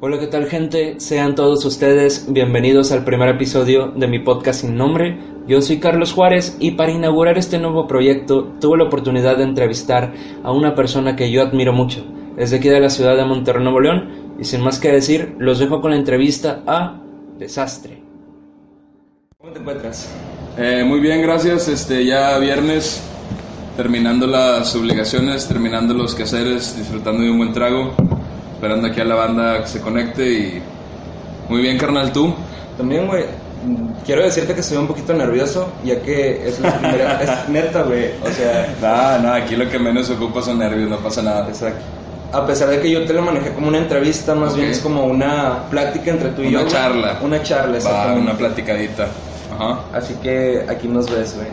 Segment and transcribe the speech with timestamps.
[0.00, 1.00] Hola, ¿qué tal gente?
[1.00, 5.18] Sean todos ustedes bienvenidos al primer episodio de mi podcast sin nombre.
[5.48, 10.14] Yo soy Carlos Juárez y para inaugurar este nuevo proyecto tuve la oportunidad de entrevistar
[10.44, 12.06] a una persona que yo admiro mucho.
[12.36, 15.34] Es de aquí de la ciudad de Monterrey, Nuevo León y sin más que decir,
[15.40, 17.00] los dejo con la entrevista a
[17.36, 18.00] Desastre.
[19.36, 20.14] ¿Cómo te encuentras?
[20.56, 21.66] Eh, muy bien, gracias.
[21.66, 23.02] Este, ya viernes,
[23.76, 28.07] terminando las obligaciones, terminando los quehaceres, disfrutando de un buen trago
[28.58, 30.62] esperando aquí a la banda que se conecte y
[31.48, 32.34] muy bien, carnal, tú.
[32.76, 33.24] También, güey,
[34.04, 38.10] quiero decirte que estoy un poquito nervioso, ya que es la primera, es neta, güey,
[38.20, 38.74] o sea...
[38.82, 41.46] No, no, aquí lo que menos ocupa son nervios, no pasa nada.
[41.46, 41.78] Exacto.
[42.32, 45.04] A pesar de que yo te lo manejé como una entrevista, más bien es como
[45.04, 46.62] una plática entre tú y yo.
[46.62, 47.18] Una charla.
[47.22, 48.18] Una charla, exactamente.
[48.18, 49.06] Va, una platicadita.
[49.54, 49.80] Ajá.
[49.94, 51.46] Así que aquí nos ves, güey.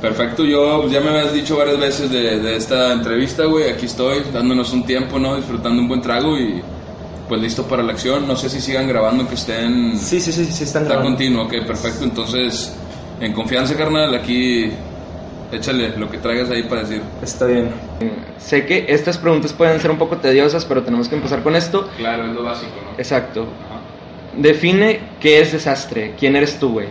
[0.00, 3.68] Perfecto, yo ya me habías dicho varias veces de, esta entrevista, güey.
[3.68, 5.36] Aquí estoy, dándonos un tiempo, ¿no?
[5.36, 6.62] Disfrutando un buen trago y
[7.28, 8.26] pues listo para la acción.
[8.26, 9.98] No sé si sigan grabando, que estén.
[9.98, 11.10] Sí, sí, sí, sí, están grabando.
[11.10, 12.04] Está continuo, ok, perfecto.
[12.04, 12.74] Entonces,
[13.20, 14.70] en confianza, carnal, aquí
[15.52, 17.02] échale lo que traigas ahí para decir.
[17.22, 17.70] Está bien.
[18.38, 21.88] Sé que estas preguntas pueden ser un poco tediosas, pero tenemos que empezar con esto.
[21.98, 22.92] Claro, es lo básico, ¿no?
[22.96, 23.46] Exacto.
[24.36, 26.14] Define qué es desastre.
[26.18, 26.86] ¿Quién eres tú, güey?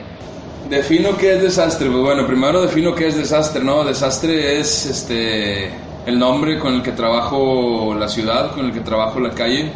[0.70, 1.90] Defino qué es desastre.
[1.90, 3.84] Pues bueno, primero defino qué es desastre, ¿no?
[3.84, 5.72] Desastre es este
[6.06, 9.72] el nombre con el que trabajo la ciudad, con el que trabajo la calle.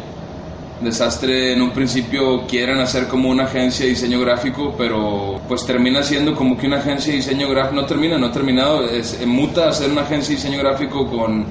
[0.80, 6.00] Desastre en un principio quieren hacer como una agencia de diseño gráfico, pero pues termina
[6.04, 9.68] siendo como que una agencia de diseño gráfico, no termina, no ha terminado, es, muta
[9.68, 11.44] a ser una agencia de diseño gráfico con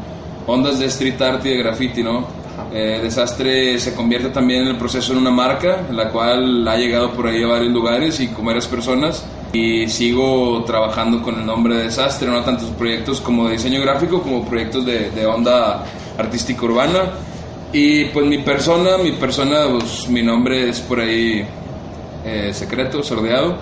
[0.47, 2.25] ondas de street art y de graffiti, ¿no?
[2.76, 7.12] Eh, Desastre se convierte también en el proceso en una marca, la cual ha llegado
[7.12, 9.24] por ahí a varios lugares y con varias personas.
[9.54, 14.24] Y sigo trabajando con el nombre de Desastre, no tantos proyectos como de diseño gráfico
[14.24, 15.84] como proyectos de, de onda
[16.18, 17.12] artística urbana.
[17.72, 21.46] Y pues mi persona, mi persona, pues mi nombre es por ahí
[22.26, 23.56] eh, secreto, sordeado.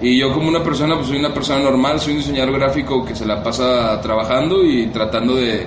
[0.00, 3.14] Y yo como una persona, pues soy una persona normal, soy un diseñador gráfico que
[3.14, 5.64] se la pasa trabajando y tratando de,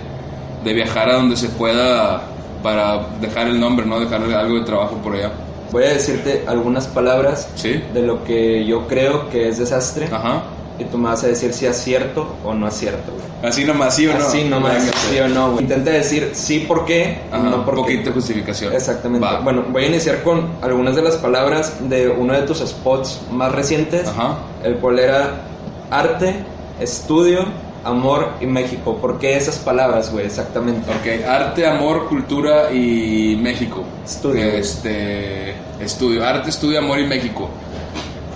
[0.64, 2.22] de viajar a donde se pueda
[2.62, 4.00] para dejar el nombre, ¿no?
[4.00, 5.32] Dejarle algo de trabajo por allá.
[5.72, 10.08] Voy a decirte algunas palabras de lo que yo creo que es desastre.
[10.12, 10.44] Ajá.
[10.80, 13.12] Y tú me vas a decir si es cierto o no es cierto,
[13.44, 14.26] Así nomás, sí o no.
[14.26, 15.64] Así nomás, sí o no, güey.
[15.64, 17.82] Intenta decir sí por qué, no por qué.
[17.82, 18.74] poquito justificación.
[18.74, 19.28] Exactamente.
[19.44, 23.52] Bueno, voy a iniciar con algunas de las palabras de uno de tus spots más
[23.52, 24.38] recientes, Ajá.
[24.64, 25.42] el cual era
[25.90, 26.36] arte,
[26.80, 27.46] estudio,
[27.84, 28.98] amor y México.
[28.98, 30.26] ¿Por qué esas palabras, güey?
[30.26, 30.90] Exactamente.
[30.92, 33.84] Ok, arte, amor, cultura y México.
[34.06, 34.44] Estudio.
[34.44, 37.50] Este, estudio, arte, estudio, amor y México.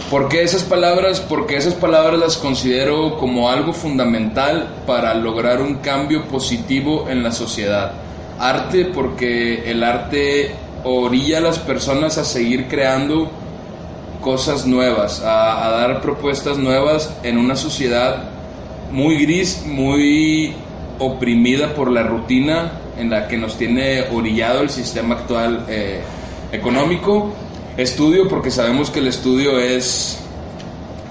[0.09, 1.19] ¿Por qué esas palabras?
[1.19, 7.31] Porque esas palabras las considero como algo fundamental para lograr un cambio positivo en la
[7.31, 7.91] sociedad.
[8.39, 13.31] Arte porque el arte orilla a las personas a seguir creando
[14.21, 18.34] cosas nuevas, a, a dar propuestas nuevas en una sociedad
[18.91, 20.53] muy gris, muy
[20.99, 26.01] oprimida por la rutina en la que nos tiene orillado el sistema actual eh,
[26.51, 27.33] económico.
[27.77, 30.19] Estudio porque sabemos que el estudio es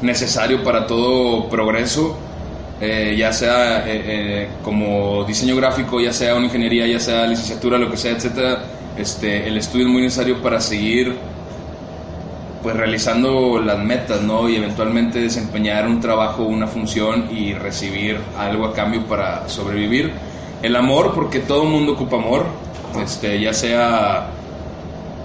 [0.01, 2.17] necesario para todo progreso,
[2.81, 7.91] eh, ya sea eh, como diseño gráfico, ya sea una ingeniería, ya sea licenciatura, lo
[7.91, 8.65] que sea, etcétera.
[8.97, 11.15] Este, el estudio es muy necesario para seguir
[12.65, 14.49] pues realizando las metas, ¿no?
[14.49, 20.11] Y eventualmente desempeñar un trabajo, una función y recibir algo a cambio para sobrevivir.
[20.63, 22.47] El amor, porque todo el mundo ocupa amor,
[23.03, 24.29] este, ya sea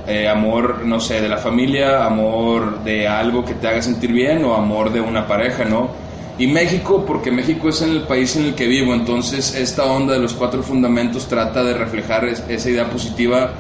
[0.06, 4.44] eh, amor, no sé, de la familia, amor de algo que te haga sentir bien
[4.44, 5.92] o amor de una pareja, ¿no?
[6.38, 10.20] Y México, porque México es el país en el que vivo, entonces esta onda de
[10.20, 13.52] los cuatro fundamentos trata de reflejar esa idea positiva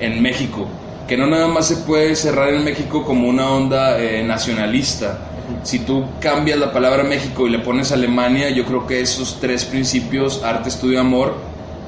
[0.00, 0.66] en México
[1.08, 5.18] que no nada más se puede cerrar en México como una onda eh, nacionalista.
[5.62, 9.64] Si tú cambias la palabra México y le pones Alemania, yo creo que esos tres
[9.64, 11.34] principios, arte, estudio, amor,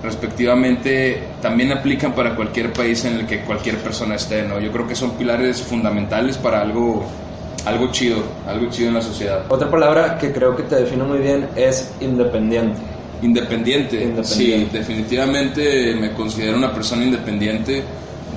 [0.03, 4.59] respectivamente, también aplican para cualquier país en el que cualquier persona esté, ¿no?
[4.59, 7.05] Yo creo que son pilares fundamentales para algo,
[7.66, 9.45] algo chido, algo chido en la sociedad.
[9.51, 12.78] Otra palabra que creo que te define muy bien es independiente.
[13.21, 14.25] Independiente, independiente.
[14.25, 17.84] sí, definitivamente me considero una persona independiente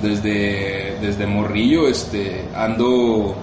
[0.04, 3.34] desde, desde morrillo, este, ando,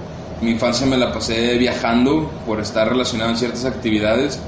[0.42, 4.40] mi infancia me la pasé viajando por estar relacionado en ciertas actividades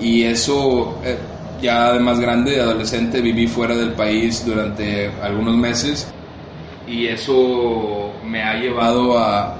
[0.00, 1.18] y eso, eh,
[1.62, 6.08] ya de más grande, de adolescente, viví fuera del país durante algunos meses
[6.88, 9.56] y eso me ha llevado a,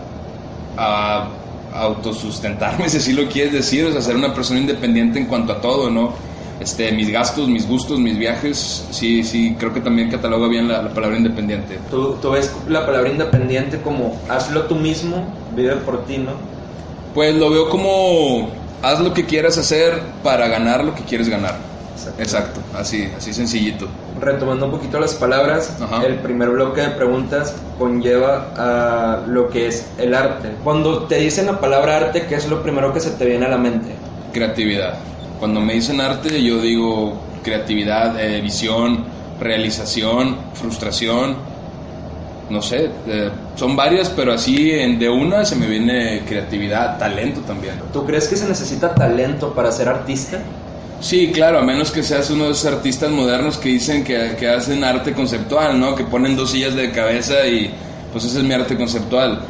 [0.76, 1.28] a
[1.74, 5.60] autosustentarme, si así lo quieres decir, o sea, ser una persona independiente en cuanto a
[5.60, 6.29] todo, ¿no?
[6.60, 10.82] Este, mis gastos, mis gustos, mis viajes, sí, sí, creo que también cataloga bien la,
[10.82, 11.78] la palabra independiente.
[11.90, 15.24] ¿Tú, ¿Tú, ves la palabra independiente como hazlo tú mismo,
[15.56, 16.32] vive por ti, ¿no?
[17.14, 18.50] Pues lo veo como
[18.82, 21.70] haz lo que quieras hacer para ganar lo que quieres ganar.
[21.94, 23.86] Exacto, Exacto así, así sencillito.
[24.20, 29.86] Retomando un poquito las palabras, el primer bloque de preguntas conlleva a lo que es
[29.98, 30.50] el arte.
[30.64, 33.48] Cuando te dicen la palabra arte, ¿qué es lo primero que se te viene a
[33.50, 33.94] la mente?
[34.32, 34.98] Creatividad.
[35.40, 39.04] Cuando me dicen arte, yo digo creatividad, eh, visión,
[39.40, 41.34] realización, frustración.
[42.50, 47.40] No sé, eh, son varias, pero así en, de una se me viene creatividad, talento
[47.40, 47.76] también.
[47.90, 50.38] ¿Tú crees que se necesita talento para ser artista?
[51.00, 54.46] Sí, claro, a menos que seas uno de esos artistas modernos que dicen que, que,
[54.46, 55.94] hacen arte conceptual, ¿no?
[55.94, 57.70] Que ponen dos sillas de cabeza y
[58.12, 59.40] pues ese es mi arte conceptual.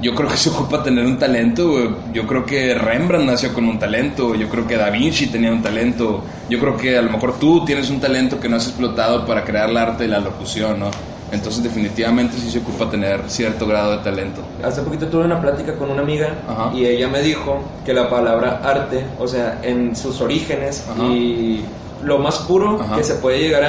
[0.00, 3.78] Yo creo que se ocupa tener un talento, yo creo que Rembrandt nació con un
[3.78, 7.38] talento, yo creo que Da Vinci tenía un talento, yo creo que a lo mejor
[7.38, 10.78] tú tienes un talento que no has explotado para crear el arte y la locución,
[10.78, 10.90] ¿no?
[11.30, 14.42] Entonces definitivamente sí se ocupa tener cierto grado de talento.
[14.62, 16.34] Hace poquito tuve una plática con una amiga
[16.74, 21.62] y ella me dijo que la palabra arte, o sea, en sus orígenes y
[22.02, 23.64] lo más puro que se puede llegar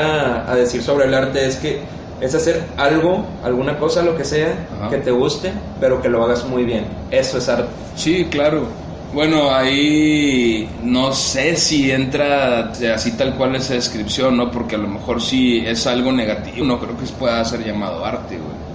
[0.47, 1.81] a, decir sobre el arte es que
[2.21, 6.45] es hacer algo, alguna cosa, lo que sea, que te guste, pero que lo hagas
[6.45, 6.85] muy bien.
[7.11, 7.69] Eso es arte.
[7.95, 8.67] Sí, claro.
[9.13, 14.51] Bueno, ahí no sé si entra así tal cual esa descripción, ¿no?
[14.51, 18.37] Porque a lo mejor sí es algo negativo, no creo que pueda ser llamado arte,
[18.37, 18.69] güey.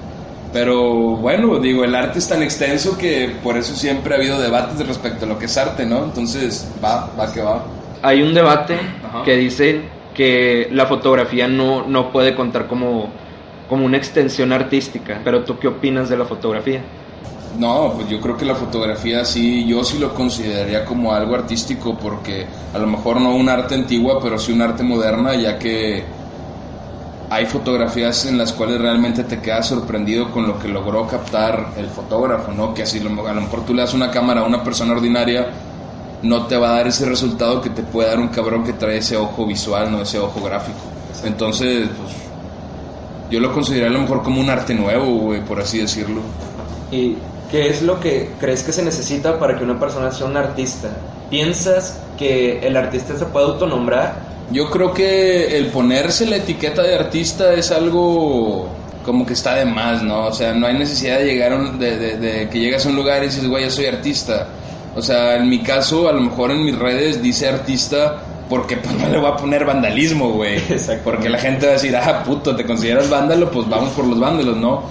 [0.53, 4.87] Pero bueno, digo, el arte es tan extenso que por eso siempre ha habido debates
[4.87, 6.05] respecto a lo que es arte, ¿no?
[6.05, 7.65] Entonces, va, va que va.
[8.03, 8.77] Hay un debate
[9.25, 9.83] que dice
[10.15, 13.11] que la fotografía no, no puede contar como,
[13.69, 16.83] como una extensión artística, pero ¿tú qué opinas de la fotografía?
[17.59, 21.97] No, pues yo creo que la fotografía sí, yo sí lo consideraría como algo artístico
[21.97, 26.03] porque a lo mejor no un arte antigua, pero sí un arte moderna, ya que
[27.31, 31.87] hay fotografías en las cuales realmente te quedas sorprendido con lo que logró captar el
[31.87, 32.75] fotógrafo, ¿no?
[32.75, 35.47] Que así a lo mejor tú le das una cámara a una persona ordinaria,
[36.23, 38.99] no te va a dar ese resultado que te puede dar un cabrón que trae
[38.99, 40.79] ese ojo visual, no ese ojo gráfico.
[41.25, 42.24] Entonces, pues
[43.31, 46.21] yo lo consideraría a lo mejor como un arte nuevo, por así decirlo.
[46.91, 47.17] Y
[47.55, 50.89] ¿Qué es lo que crees que se necesita para que una persona sea un artista?
[51.31, 54.17] ¿Piensas que el artista se puede autonombrar?
[54.51, 58.69] Yo creo que el ponerse la etiqueta de artista es algo
[59.05, 60.27] como que está de más, ¿no?
[60.27, 63.47] O sea, no hay necesidad de llegar de, que llegas a un lugar y dices,
[63.47, 64.49] güey, yo soy artista.
[64.97, 68.17] O sea, en mi caso, a lo mejor en mis redes dice artista
[68.49, 70.61] porque pues no le voy a poner vandalismo, güey.
[71.05, 74.21] Porque la gente va a decir, ah, puto, te consideras vándalo, pues vamos por los
[74.21, 74.83] vándalos, ¿no?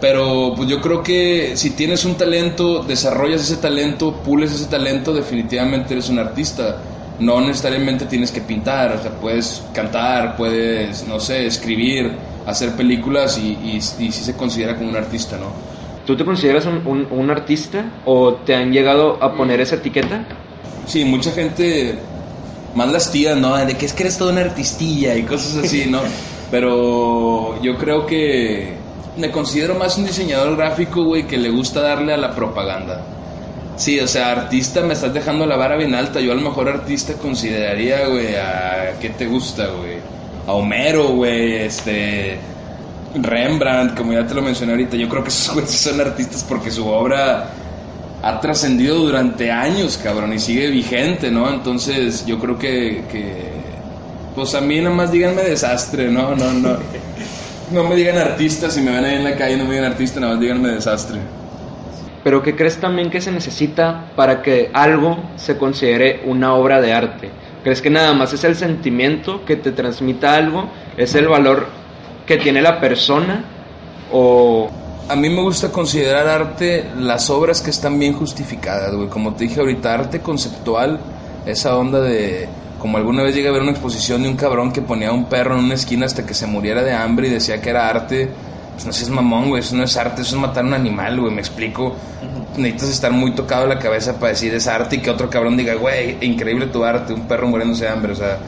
[0.00, 5.12] Pero pues yo creo que si tienes un talento, desarrollas ese talento, pules ese talento,
[5.12, 6.76] definitivamente eres un artista.
[7.18, 12.12] No necesariamente tienes que pintar, o sea, puedes cantar, puedes, no sé, escribir,
[12.46, 15.46] hacer películas y, y, sí se considera como un artista, ¿no?
[16.06, 20.24] ¿Tú te consideras un, un, artista o te han llegado a poner esa etiqueta?
[20.86, 21.98] Sí, mucha gente,
[22.74, 23.56] más las tías, ¿no?
[23.56, 26.00] De que es que eres toda una artistilla y cosas así, ¿no?
[26.50, 28.74] Pero yo creo que
[29.16, 33.02] me considero más un diseñador gráfico, güey, que le gusta darle a la propaganda.
[33.76, 36.20] Sí, o sea, artista me estás dejando la vara bien alta.
[36.20, 38.98] Yo a lo mejor artista consideraría, güey, a...
[39.00, 39.98] ¿Qué te gusta, güey?
[40.46, 42.38] A Homero, güey, este...
[43.14, 44.96] Rembrandt, como ya te lo mencioné ahorita.
[44.96, 47.50] Yo creo que esos güeyes son artistas porque su obra
[48.22, 51.48] ha trascendido durante años, cabrón, y sigue vigente, ¿no?
[51.52, 53.04] Entonces, yo creo que...
[53.10, 53.58] que
[54.34, 56.36] pues a mí nomás díganme desastre, ¿no?
[56.36, 56.76] No, no.
[57.72, 60.20] No me digan artista, si me ven ahí en la calle no me digan artista,
[60.20, 61.18] nada más díganme desastre.
[62.24, 66.92] Pero ¿qué crees también que se necesita para que algo se considere una obra de
[66.92, 67.30] arte?
[67.62, 70.70] ¿Crees que nada más es el sentimiento que te transmita algo?
[70.96, 71.66] ¿Es el valor
[72.26, 73.44] que tiene la persona?
[74.12, 74.70] ¿O...?
[75.08, 79.08] A mí me gusta considerar arte las obras que están bien justificadas, güey.
[79.08, 81.00] Como te dije ahorita, arte conceptual,
[81.46, 82.46] esa onda de
[82.78, 85.24] como alguna vez llegué a ver una exposición de un cabrón que ponía a un
[85.24, 88.28] perro en una esquina hasta que se muriera de hambre y decía que era arte.
[88.74, 91.18] Pues no seas mamón, güey, eso no es arte, eso es matar a un animal,
[91.18, 91.96] güey, me explico.
[92.58, 95.74] Necesitas estar muy tocado la cabeza para decir es arte y que otro cabrón diga,
[95.74, 98.38] güey, increíble tu arte, un perro muriéndose de hambre, o sea.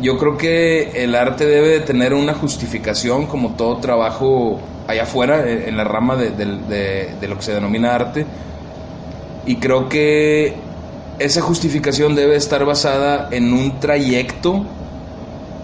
[0.00, 5.46] Yo creo que el arte debe de tener una justificación como todo trabajo allá afuera,
[5.46, 8.26] eh, en la rama de, lo que se denomina arte.
[9.46, 10.54] Y creo que
[11.18, 14.64] esa justificación debe estar basada en un trayecto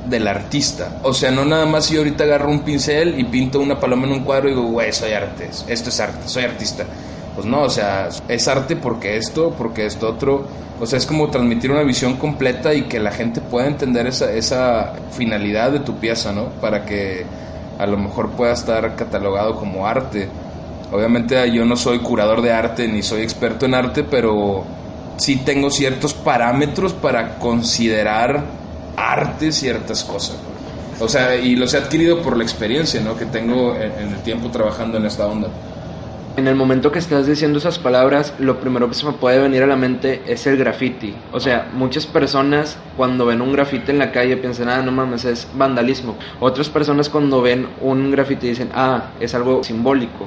[0.09, 0.99] del artista.
[1.03, 4.07] O sea, no nada más si yo ahorita agarro un pincel y pinto una paloma
[4.07, 6.85] en un cuadro y digo, güey, soy arte, esto es arte, soy artista.
[7.41, 10.45] Pues no, o sea, es arte porque esto, porque esto otro.
[10.79, 14.93] O sea, es como transmitir una visión completa y que la gente pueda entender esa,
[15.13, 16.51] finalidad de tu pieza, ¿no?
[16.61, 17.25] Para que
[17.79, 20.29] a lo mejor pueda estar catalogado como arte.
[20.93, 24.63] Obviamente yo no soy curador de arte ni soy experto en arte, pero
[25.17, 28.45] sí tengo ciertos parámetros para considerar
[28.99, 30.37] arte ciertas cosas.
[31.01, 33.17] O sea, y los he adquirido por la experiencia ¿no?
[33.17, 35.49] que tengo en, el tiempo trabajando en esta onda.
[36.37, 39.65] En el momento que estás diciendo esas palabras, lo primero que se me puede venir
[39.65, 41.15] a la mente es el graffiti.
[41.33, 45.25] O sea, muchas personas cuando ven un graffiti en la calle piensan, ah, no mames,
[45.25, 46.17] es vandalismo.
[46.39, 50.27] Otras personas cuando ven un graffiti dicen, ah, es algo simbólico.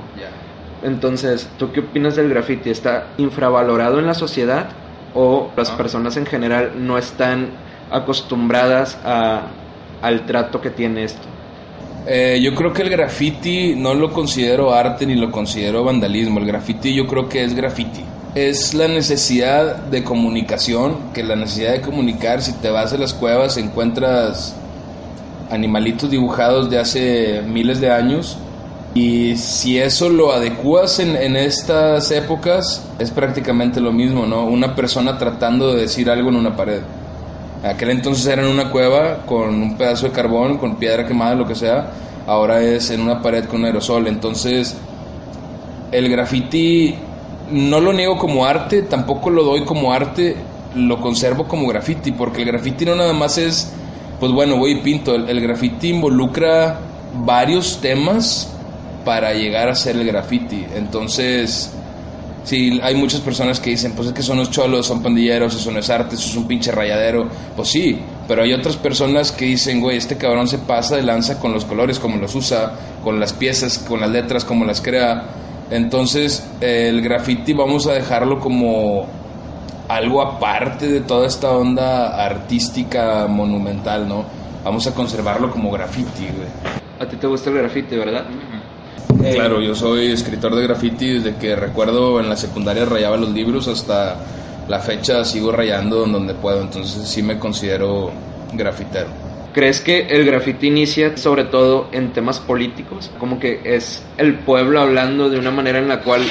[0.83, 2.69] Entonces, ¿tú qué opinas del graffiti?
[2.69, 4.67] ¿Está infravalorado en la sociedad
[5.15, 7.47] o las personas en general no están
[7.89, 9.43] acostumbradas a
[10.01, 11.25] al trato que tiene esto?
[12.05, 16.39] Eh, yo creo que el graffiti no lo considero arte ni lo considero vandalismo.
[16.39, 18.01] El graffiti yo creo que es graffiti.
[18.35, 23.13] Es la necesidad de comunicación, que la necesidad de comunicar, si te vas a las
[23.13, 24.55] cuevas encuentras
[25.49, 28.37] animalitos dibujados de hace miles de años
[28.95, 34.45] y si eso lo adecuas en, en, estas épocas es prácticamente lo mismo, ¿no?
[34.45, 36.81] Una persona tratando de decir algo en una pared
[37.63, 41.47] aquel entonces era en una cueva con un pedazo de carbón, con piedra quemada, lo
[41.47, 41.91] que sea.
[42.27, 44.07] Ahora es en una pared con aerosol.
[44.07, 44.75] Entonces,
[45.91, 46.95] el graffiti
[47.51, 50.35] no lo niego como arte, tampoco lo doy como arte,
[50.75, 53.73] lo conservo como graffiti, porque el graffiti no nada más es,
[54.19, 55.15] pues bueno, voy y pinto.
[55.15, 56.79] El, el graffiti involucra
[57.13, 58.49] varios temas
[59.05, 60.65] para llegar a ser el graffiti.
[60.75, 61.73] Entonces,
[62.43, 65.71] Sí, hay muchas personas que dicen, pues es que son los cholos, son pandilleros, eso
[65.71, 67.29] no es arte, eso es un pinche rayadero.
[67.55, 71.39] Pues sí, pero hay otras personas que dicen, güey, este cabrón se pasa de lanza
[71.39, 75.23] con los colores, como los usa, con las piezas, con las letras, como las crea.
[75.71, 79.07] Entonces, el graffiti vamos a dejarlo como
[79.87, 84.25] algo aparte de toda esta onda artística monumental, ¿no?
[84.65, 86.49] Vamos a conservarlo como graffiti, güey.
[86.99, 88.25] A ti te gusta el graffiti, ¿verdad?
[89.23, 93.29] Eh, claro, yo soy escritor de graffiti desde que recuerdo en la secundaria rayaba los
[93.29, 94.17] libros hasta
[94.67, 98.11] la fecha sigo rayando donde puedo, entonces sí me considero
[98.53, 99.07] grafitero.
[99.53, 103.11] ¿Crees que el graffiti inicia sobre todo en temas políticos?
[103.19, 106.23] Como que es el pueblo hablando de una manera en la cual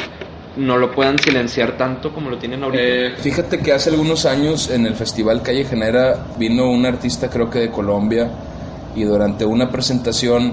[0.57, 2.83] no lo puedan silenciar tanto como lo tienen ahorita.
[2.83, 7.49] Eh, fíjate que hace algunos años en el Festival Calle Genera vino un artista creo
[7.49, 8.29] que de Colombia
[8.95, 10.53] y durante una presentación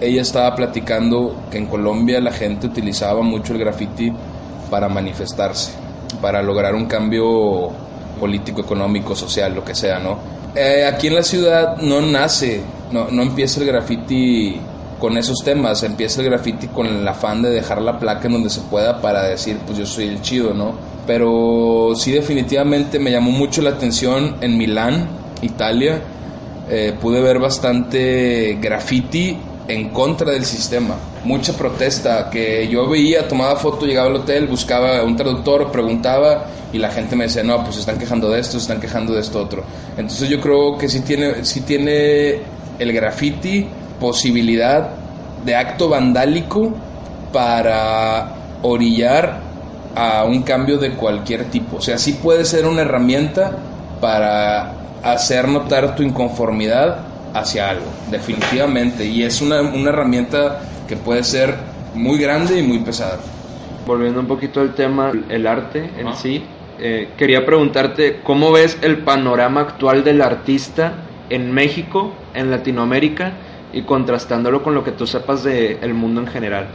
[0.00, 4.12] ella estaba platicando que en Colombia la gente utilizaba mucho el graffiti
[4.70, 5.72] para manifestarse,
[6.20, 7.70] para lograr un cambio
[8.18, 10.18] político, económico, social, lo que sea, ¿no?
[10.54, 14.58] Eh, aquí en la ciudad no nace, no, no empieza el graffiti
[14.98, 18.50] con esos temas, empieza el graffiti con el afán de dejar la placa en donde
[18.50, 20.74] se pueda para decir, pues yo soy el chido, ¿no?
[21.06, 25.08] Pero sí definitivamente me llamó mucho la atención en Milán,
[25.42, 26.00] Italia,
[26.68, 29.36] eh, pude ver bastante graffiti
[29.68, 30.96] en contra del sistema.
[31.24, 36.78] Mucha protesta que yo veía, tomaba foto, llegaba al hotel, buscaba un traductor, preguntaba y
[36.78, 39.20] la gente me decía, no, pues se están quejando de esto, se están quejando de
[39.20, 39.64] esto otro.
[39.96, 42.40] Entonces yo creo que sí tiene, sí tiene
[42.78, 43.66] el graffiti
[44.00, 44.90] posibilidad
[45.44, 46.72] de acto vandálico
[47.32, 49.40] para orillar
[49.94, 51.78] a un cambio de cualquier tipo.
[51.78, 53.56] O sea, sí puede ser una herramienta
[54.00, 57.05] para hacer notar tu inconformidad
[57.38, 59.04] hacia algo, definitivamente.
[59.04, 61.54] Y es una, una herramienta que puede ser
[61.94, 63.18] muy grande y muy pesada.
[63.86, 66.42] Volviendo un poquito al tema, el arte en sí,
[66.78, 70.92] eh, quería preguntarte cómo ves el panorama actual del artista
[71.30, 73.32] en México, en Latinoamérica
[73.72, 76.66] y contrastándolo con lo que tú sepas del el mundo en general.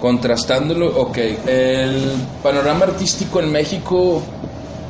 [0.00, 1.18] Contrastándolo, ok.
[1.46, 2.12] El
[2.42, 4.22] panorama artístico en México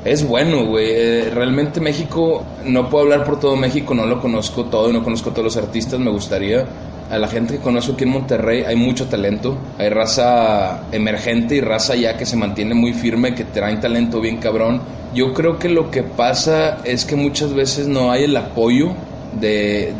[0.04, 0.86] es bueno, güey.
[0.90, 5.02] Eh, realmente México, no puedo hablar por todo México, no lo conozco todo y no
[5.02, 6.66] conozco todos los artistas, me gustaría.
[7.10, 11.60] A la gente que conozco aquí en Monterrey hay mucho talento, hay raza emergente y
[11.60, 14.80] raza ya que se mantiene muy firme, que traen talento bien cabrón.
[15.14, 18.94] Yo creo que lo que pasa es que muchas veces no hay el apoyo
[19.38, 19.94] de,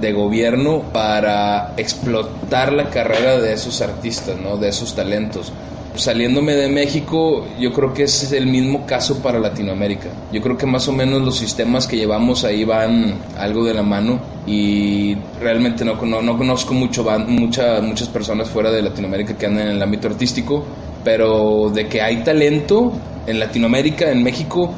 [0.00, 4.56] de, gobierno para explotar la carrera de esos artistas, ¿no?
[4.56, 5.52] de esos talentos
[5.98, 10.08] saliéndome de México, yo creo que es el mismo caso para Latinoamérica.
[10.32, 13.82] Yo creo que más o menos los sistemas que llevamos ahí van algo de la
[13.82, 19.68] mano y realmente no, no, conozco mucho, mucha, muchas personas fuera de Latinoamérica que andan
[19.68, 20.64] en el ámbito artístico,
[21.04, 22.92] pero de que hay talento
[23.26, 24.72] en Latinoamérica, en México,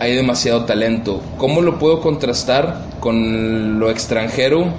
[0.00, 1.20] hay demasiado talento.
[1.36, 4.72] ¿Cómo lo puedo contrastar con lo extranjero?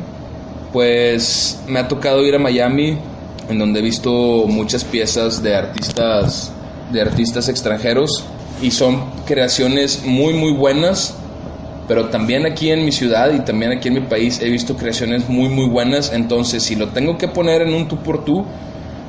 [0.73, 2.97] Pues me ha tocado ir a Miami
[3.49, 6.51] en donde he visto muchas piezas de artistas,
[6.91, 8.23] de artistas extranjeros
[8.61, 11.15] y son creaciones muy muy buenas
[11.89, 15.27] pero también aquí en mi ciudad y también aquí en mi país he visto creaciones
[15.27, 18.45] muy muy buenas, entonces si lo tengo que poner en un tú por tú,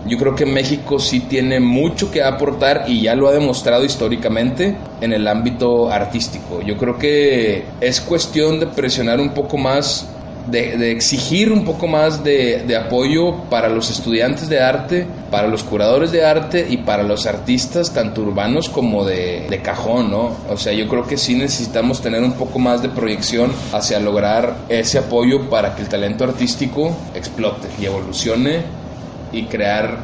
[0.06, 4.74] yo creo que México sí tiene mucho que aportar y ya lo ha demostrado históricamente
[5.02, 6.62] en el ámbito artístico.
[6.62, 10.08] Yo creo que es cuestión de presionar un poco más
[10.50, 16.12] de, exigir un poco más de, apoyo para los estudiantes de arte, para los curadores
[16.12, 20.36] de arte y para los artistas, tanto urbanos como de, de, cajón, ¿no?
[20.48, 24.56] O sea, yo creo que sí necesitamos tener un poco más de proyección hacia lograr
[24.68, 28.62] ese apoyo para que el talento artístico explote y evolucione
[29.32, 29.98] y crear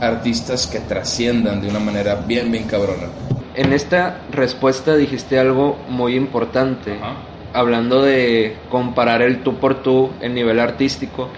[0.00, 3.06] artistas que trasciendan de una manera bien, bien cabrona.
[3.54, 6.98] En esta respuesta dijiste algo muy importante
[7.52, 11.28] hablando de comparar el tú por tú en nivel artístico,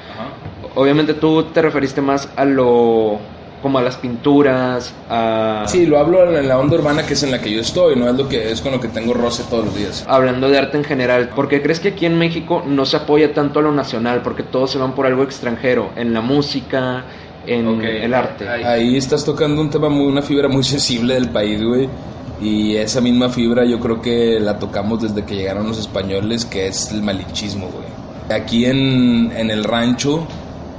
[0.74, 3.18] obviamente tú te referiste más a lo
[3.64, 5.64] como a las pinturas, a...
[5.66, 8.06] Sí, lo hablo en la onda urbana que es en la que yo estoy, no
[8.06, 10.04] es lo que es con lo que tengo roce todos los días.
[10.06, 13.32] Hablando de arte en general, ¿por qué crees que aquí en México no se apoya
[13.32, 14.20] tanto a lo nacional?
[14.22, 17.04] Porque todos se van por algo extranjero, en la música,
[17.46, 18.46] en el arte.
[18.46, 21.88] Ahí estás tocando un tema muy, una fibra muy sensible del país, güey.
[22.40, 26.66] Y esa misma fibra yo creo que la tocamos desde que llegaron los españoles, que
[26.66, 27.84] es el malinchismo, güey.
[28.36, 30.26] Aquí en, en el rancho,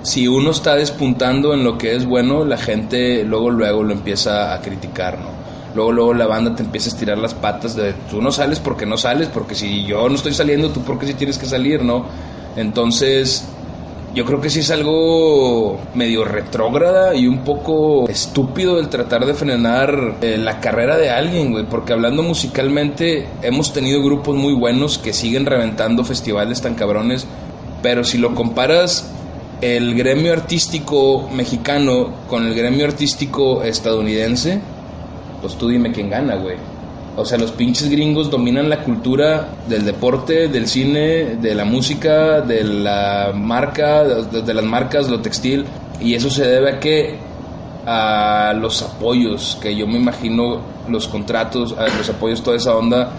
[0.04, 4.54] si uno está despuntando en lo que es bueno, la gente luego luego lo empieza
[4.54, 5.30] a criticar, ¿no?
[5.74, 8.86] Luego luego la banda te empieza a estirar las patas de tú no sales porque
[8.86, 12.06] no sales, porque si yo no estoy saliendo, tú porque sí tienes que salir, ¿no?
[12.56, 13.46] Entonces,
[14.16, 19.34] yo creo que sí es algo medio retrógrada y un poco estúpido el tratar de
[19.34, 24.98] frenar eh, la carrera de alguien, güey, porque hablando musicalmente hemos tenido grupos muy buenos
[24.98, 27.28] que siguen reventando festivales tan cabrones,
[27.84, 29.12] pero si lo comparas
[29.60, 34.62] el gremio artístico mexicano con el gremio artístico estadounidense,
[35.42, 36.56] pues tú dime quién gana, güey.
[37.18, 42.42] O sea, los pinches gringos dominan la cultura del deporte, del cine, de la música,
[42.42, 45.66] de la marca, de, las marcas, lo textil.
[46.02, 47.18] Y eso se debe a que
[47.86, 53.12] a los apoyos, que yo me imagino los contratos, los apoyos, toda esa onda,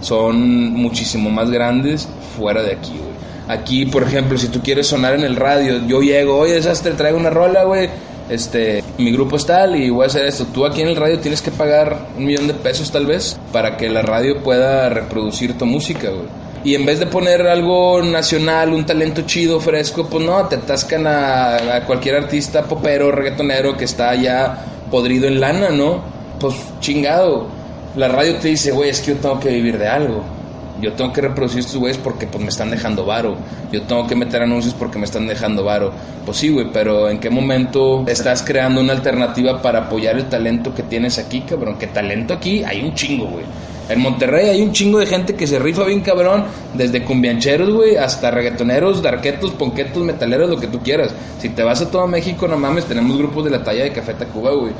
[0.00, 3.10] son muchísimo más grandes fuera de aquí, güey.
[3.48, 7.18] Aquí, por ejemplo, si tú quieres sonar en el radio, yo llego, oye, desastre, traigo
[7.18, 7.90] una rola, güey
[8.30, 10.46] este, mi grupo es tal y voy a hacer esto.
[10.46, 13.76] Tú aquí en el radio tienes que pagar un millón de pesos tal vez para
[13.76, 16.28] que la radio pueda reproducir tu música, güey.
[16.62, 21.06] Y en vez de poner algo nacional, un talento chido, fresco, pues no, te atascan
[21.06, 26.02] a, cualquier artista popero, reggaetonero que está ya podrido en lana, ¿no?
[26.38, 27.48] Pues chingado.
[27.96, 30.39] La radio te dice, güey, es que yo tengo que vivir de algo
[30.80, 33.36] yo tengo que reproducir estos güeyes porque pues me están dejando varo.
[33.72, 35.92] Yo tengo que meter anuncios porque me están dejando varo.
[36.24, 40.74] Pues sí, güey, pero ¿en qué momento estás creando una alternativa para apoyar el talento
[40.74, 41.76] que tienes aquí, cabrón?
[41.78, 43.44] Que talento aquí hay un chingo, güey.
[43.90, 47.96] En Monterrey hay un chingo de gente que se rifa bien cabrón, desde cumbiancheros, güey,
[47.96, 51.12] hasta reggaetoneros, darquetos, ponquetos, metaleros, lo que tú quieras.
[51.40, 54.14] Si te vas a todo México, no mames, tenemos grupos de la talla de Café
[54.14, 54.72] Tacuba, güey.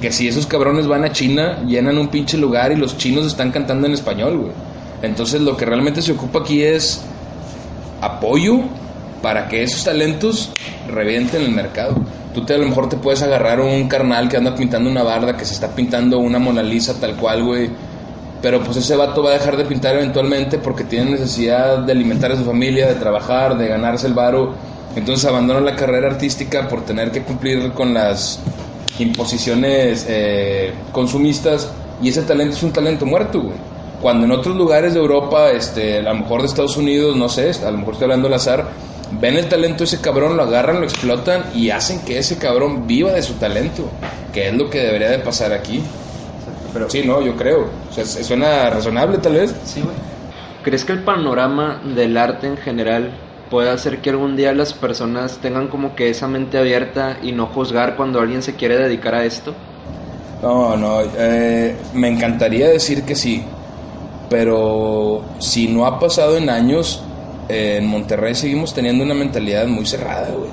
[0.00, 3.52] Que si esos cabrones van a China, llenan un pinche lugar y los chinos están
[3.52, 4.52] cantando en español, güey.
[5.02, 7.02] Entonces lo que realmente se ocupa aquí es
[8.00, 8.60] apoyo
[9.22, 10.50] para que esos talentos
[10.88, 11.96] revienten el mercado.
[12.34, 15.36] Tú te, a lo mejor te puedes agarrar un carnal que anda pintando una barda,
[15.36, 17.70] que se está pintando una Mona Lisa tal cual, güey.
[18.42, 22.32] Pero pues ese vato va a dejar de pintar eventualmente porque tiene necesidad de alimentar
[22.32, 24.54] a su familia, de trabajar, de ganarse el varo.
[24.94, 28.38] Entonces abandona la carrera artística por tener que cumplir con las
[28.98, 31.70] imposiciones eh, consumistas
[32.02, 33.75] y ese talento es un talento muerto, güey.
[34.00, 37.50] Cuando en otros lugares de Europa, este, a lo mejor de Estados Unidos, no sé,
[37.64, 38.68] a lo mejor estoy hablando al azar,
[39.20, 42.86] ven el talento de ese cabrón, lo agarran, lo explotan y hacen que ese cabrón
[42.86, 43.88] viva de su talento,
[44.32, 45.82] que es lo que debería de pasar aquí.
[46.72, 47.70] Pero, sí, no, yo creo.
[47.90, 49.54] O sea, suena razonable tal vez.
[49.64, 49.96] Sí, güey.
[50.62, 53.12] ¿Crees que el panorama del arte en general
[53.50, 57.46] puede hacer que algún día las personas tengan como que esa mente abierta y no
[57.46, 59.54] juzgar cuando alguien se quiere dedicar a esto?
[60.42, 63.42] No, no, eh, me encantaría decir que sí,
[64.28, 67.02] pero si no ha pasado en años,
[67.48, 70.50] en Monterrey seguimos teniendo una mentalidad muy cerrada, güey.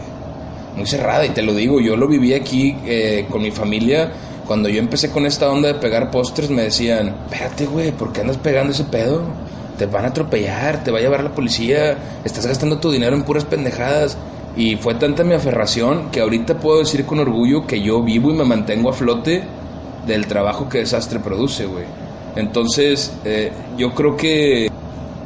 [0.75, 4.11] Muy cerrada, y te lo digo, yo lo viví aquí eh, con mi familia.
[4.47, 8.21] Cuando yo empecé con esta onda de pegar postres, me decían, espérate, güey, ¿por qué
[8.21, 9.21] andas pegando ese pedo?
[9.77, 13.23] Te van a atropellar, te va a llevar la policía, estás gastando tu dinero en
[13.23, 14.17] puras pendejadas.
[14.55, 18.33] Y fue tanta mi aferración que ahorita puedo decir con orgullo que yo vivo y
[18.33, 19.43] me mantengo a flote
[20.05, 21.85] del trabajo que Desastre produce, güey.
[22.35, 24.69] Entonces, eh, yo creo que,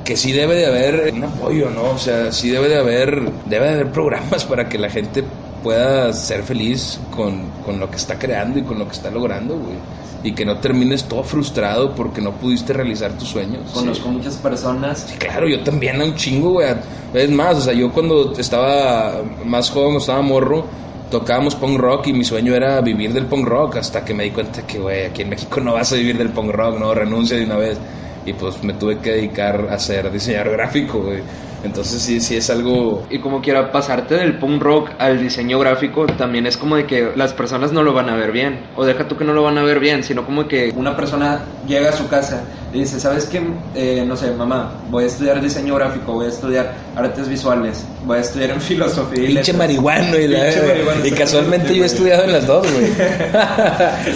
[0.04, 1.92] que sí debe de haber un apoyo, ¿no?
[1.92, 5.24] O sea, sí debe de haber, debe de haber programas para que la gente
[5.64, 9.56] pueda ser feliz con, con lo que está creando y con lo que está logrando,
[9.58, 9.78] güey
[10.24, 13.72] y que no termines todo frustrado porque no pudiste realizar tus sueños.
[13.74, 15.06] Conozco muchas personas.
[15.08, 16.68] Sí, claro, yo también, un chingo, güey.
[17.14, 20.66] Es más, o sea, yo cuando estaba más joven, estaba morro,
[21.10, 24.32] tocábamos punk rock y mi sueño era vivir del punk rock hasta que me di
[24.32, 27.38] cuenta que, güey, aquí en México no vas a vivir del punk rock, no, renuncia
[27.38, 27.78] de una vez.
[28.26, 31.22] Y pues me tuve que dedicar a ser diseñador gráfico, güey.
[31.64, 33.06] Entonces sí, sí es algo...
[33.10, 37.12] Y como quiera, pasarte del punk rock al diseño gráfico también es como de que
[37.16, 38.60] las personas no lo van a ver bien.
[38.76, 41.46] O deja tú que no lo van a ver bien, sino como que una persona
[41.68, 42.44] llega a su casa
[42.74, 43.42] y dice, ¿sabes qué?
[43.76, 48.18] Eh, no sé, mamá, voy a estudiar diseño gráfico, voy a estudiar artes visuales, voy
[48.18, 50.18] a estudiar en filosofía y Pinche marihuano.
[50.18, 52.92] Y, y casualmente yo he estudiado en las dos, güey.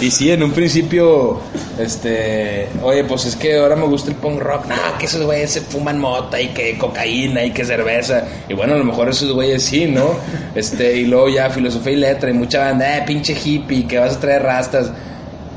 [0.00, 1.40] y sí, en un principio,
[1.78, 2.68] este...
[2.82, 4.66] Oye, pues es que ahora me gusta el punk rock.
[4.66, 8.24] No, que esos güeyes se fuman mota y que cocaína y que cerveza.
[8.48, 10.16] Y bueno, a lo mejor esos güeyes sí, ¿no?
[10.54, 14.16] Este, y luego ya filosofía y letra y mucha banda, eh, pinche hippie, que vas
[14.16, 14.90] a traer rastas.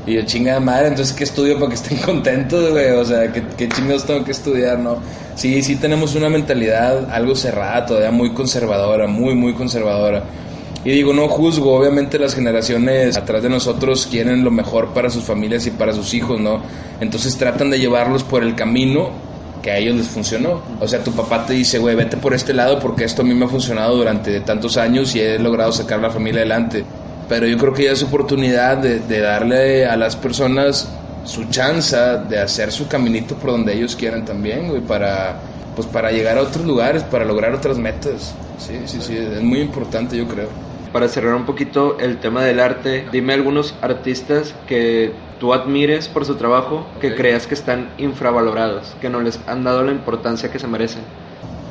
[0.06, 2.90] Y yo, chingada madre, entonces, ¿qué estudio para que estén contentos, güey?
[2.92, 4.98] O sea, ¿qué, ¿qué, chingados tengo que estudiar, no?
[5.34, 10.22] Sí, sí tenemos una mentalidad algo cerrada, todavía muy conservadora, muy, muy conservadora.
[10.86, 15.24] Y digo, no juzgo, obviamente las generaciones atrás de nosotros quieren lo mejor para sus
[15.24, 16.62] familias y para sus hijos, ¿no?
[17.00, 19.10] Entonces tratan de llevarlos por el camino
[19.66, 20.62] que a ellos les funcionó.
[20.78, 23.34] O sea, tu papá te dice, güey, vete por este lado porque esto a mí
[23.34, 26.84] me ha funcionado durante tantos años y he logrado sacar la familia adelante.
[27.28, 30.88] Pero yo creo que ya es oportunidad de, darle a las personas
[31.24, 35.40] su chance de hacer su caminito por donde ellos quieran también, güey, para,
[35.74, 38.36] pues para llegar a otros lugares, para lograr otras metas.
[38.58, 40.48] Sí, sí, sí, es muy importante, yo creo.
[40.92, 46.24] Para cerrar un poquito el tema del arte, dime algunos artistas que tú admires por
[46.24, 50.58] su trabajo, que creas que están infravalorados, que no les han dado la importancia que
[50.58, 51.02] se merecen?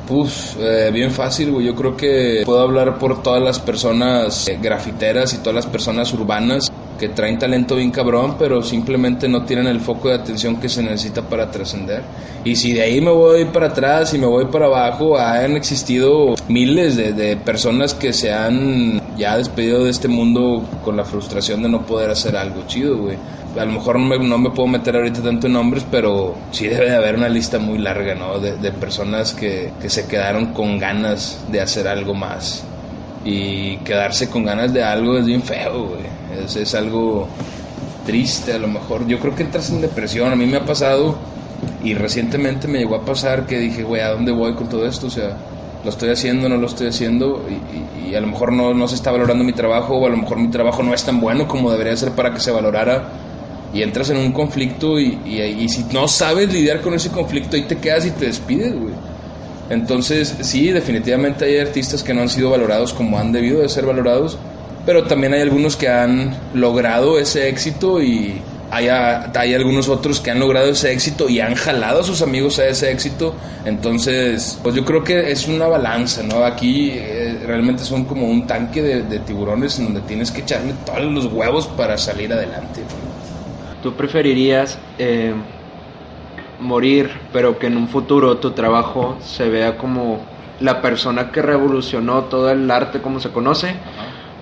[0.08, 1.66] Puf, eh, bien fácil, güey.
[1.66, 6.14] Yo creo que puedo hablar por todas las personas eh, grafiteras y todas las personas
[6.14, 10.70] urbanas que traen talento bien cabrón, pero simplemente no tienen el foco de atención que
[10.70, 12.04] se necesita para trascender.
[12.44, 16.36] Y si de ahí me voy para atrás y me voy para abajo, han existido
[16.48, 21.70] miles de, personas que se han ya despedido de este mundo con la frustración de
[21.70, 23.18] no poder hacer algo chido, güey.
[23.58, 26.96] A lo mejor no me, puedo meter ahorita tanto en nombres, pero sí debe de
[26.96, 28.40] haber una lista muy larga, ¿no?
[28.40, 32.66] De, personas que se quedaron con ganas de hacer algo más.
[33.26, 37.28] Y quedarse con ganas de algo es bien feo, güey es, algo
[38.06, 39.08] triste a lo mejor.
[39.08, 40.32] Yo creo que entras en depresión.
[40.32, 41.16] A mí me ha pasado
[41.84, 45.08] y recientemente me llegó a pasar que dije, güey, ¿a dónde voy con todo esto?
[45.08, 45.36] O sea,
[45.84, 49.12] lo estoy haciendo, no lo estoy haciendo y, a lo mejor no, no, se está
[49.12, 51.98] valorando mi trabajo o a lo mejor mi trabajo no es tan bueno como debería
[51.98, 53.10] ser para que se valorara
[53.74, 57.64] y entras en un conflicto y, y si no sabes lidiar con ese conflicto ahí
[57.64, 58.94] te quedas y te despides, güey.
[59.70, 63.86] Entonces, sí, definitivamente hay artistas que no han sido valorados como han debido de ser
[63.86, 64.38] valorados
[64.86, 70.32] pero también hay algunos que han logrado ese éxito y hay, hay algunos otros que
[70.32, 73.34] han logrado ese éxito y han jalado a sus amigos a ese éxito.
[73.66, 76.44] Entonces, pues yo creo que es una balanza, ¿no?
[76.44, 81.12] Aquí eh, realmente son como un tanque de, tiburones en donde tienes que echarle todos
[81.12, 82.82] los huevos para salir adelante.
[83.82, 85.34] ¿Tú preferirías eh,
[86.60, 90.20] morir, pero que en un futuro tu trabajo se vea como
[90.60, 93.76] la persona que revolucionó todo el arte como se conoce?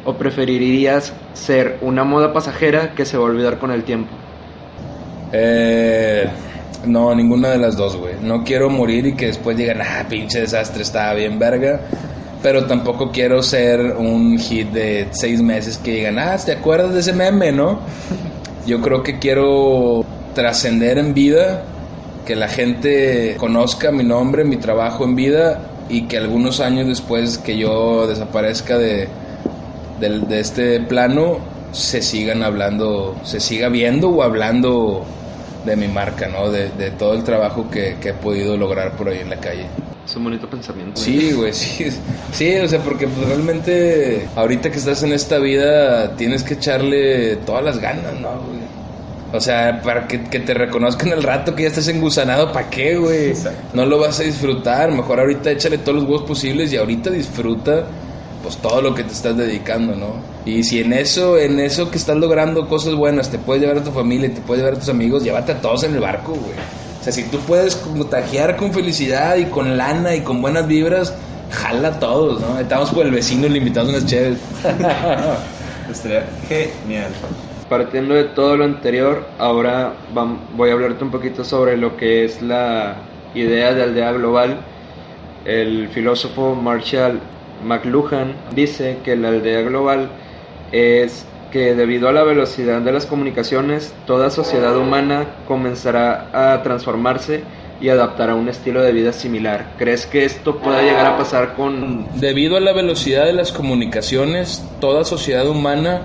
[0.05, 4.11] ¿O preferirías ser una moda pasajera que se va a olvidar con el tiempo?
[5.31, 6.27] Eh,
[6.85, 8.15] no, ninguna de las dos, güey.
[8.21, 11.81] No quiero morir y que después digan, ah, pinche desastre, estaba bien verga.
[12.41, 16.99] Pero tampoco quiero ser un hit de seis meses que digan, ah, ¿te acuerdas de
[16.99, 17.79] ese meme, no?
[18.67, 20.03] Yo creo que quiero
[20.35, 21.63] trascender en vida,
[22.25, 25.59] que la gente conozca mi nombre, mi trabajo en vida
[25.89, 29.07] y que algunos años después que yo desaparezca de,
[29.99, 31.39] de, este plano
[31.71, 35.05] se sigan hablando, se siga viendo o hablando
[35.65, 36.49] de mi marca, ¿no?
[36.49, 39.65] De, todo el trabajo que, he podido lograr por ahí en la calle.
[40.05, 40.99] Es un bonito pensamiento.
[40.99, 41.87] Sí, güey, sí.
[42.33, 47.37] Sí, o sea, porque pues, realmente ahorita que estás en esta vida tienes que echarle
[47.37, 48.82] todas las ganas, ¿no, güey?
[49.33, 52.95] O sea, para que, que, te reconozcan el rato que ya estás engusanado, ¿para qué,
[52.97, 53.33] güey?
[53.73, 54.91] No lo vas a disfrutar.
[54.91, 57.83] Mejor ahorita échale todos los huevos posibles y ahorita disfruta
[58.43, 60.17] pues todo lo que te estás dedicando, ¿no?
[60.45, 63.83] Y si en eso, en eso que estás logrando cosas buenas, te puedes llevar a
[63.83, 66.33] tu familia y te puedes llevar a tus amigos, llévate a todos en el barco,
[66.33, 66.53] güey.
[66.99, 71.13] O sea, si tú puedes contagiar con felicidad y con lana y con buenas vibras,
[71.49, 72.59] jala a todos, ¿no?
[72.59, 74.37] Estamos por el vecino le invitamos unas chéves.
[75.91, 77.11] Estaría genial.
[77.73, 79.93] Partiendo de todo lo anterior, ahora
[80.55, 82.97] voy a hablarte un poquito sobre lo que es la
[83.33, 84.57] idea de aldea global.
[85.43, 87.19] El filósofo Marshall
[87.65, 90.09] McLuhan dice que la aldea global
[90.71, 97.41] es que debido a la velocidad de las comunicaciones, toda sociedad humana comenzará a transformarse
[97.81, 99.73] y adaptar a un estilo de vida similar.
[99.79, 102.05] ¿Crees que esto pueda llegar a pasar con...
[102.19, 106.03] Debido a la velocidad de las comunicaciones, toda sociedad humana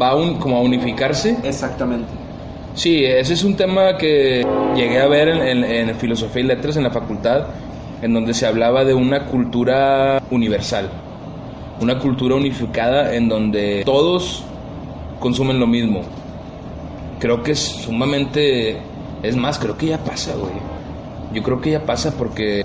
[0.00, 1.36] va un, como a unificarse?
[1.42, 2.08] Exactamente.
[2.74, 6.84] Sí, ese es un tema que llegué a ver en, en Filosofía y Letras en
[6.84, 7.46] la facultad,
[8.02, 10.88] en donde se hablaba de una cultura universal,
[11.80, 14.44] una cultura unificada en donde todos
[15.18, 16.02] consumen lo mismo.
[17.18, 18.78] Creo que es sumamente
[19.22, 20.52] es más, creo que ya pasa, güey.
[21.32, 22.64] Yo creo que ya pasa porque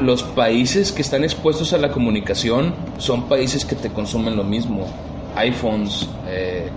[0.00, 4.86] los países que están expuestos a la comunicación son países que te consumen lo mismo.
[5.36, 6.68] iPhones, eh,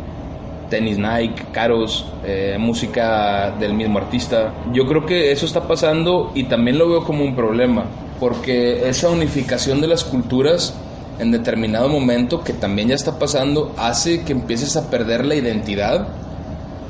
[0.69, 4.53] tenis Nike, caros, eh, música del mismo artista.
[4.73, 7.85] Yo creo que eso está pasando y también lo veo como un problema,
[8.19, 10.73] porque esa unificación de las culturas
[11.19, 16.07] en determinado momento, que también ya está pasando, hace que empieces a perder la identidad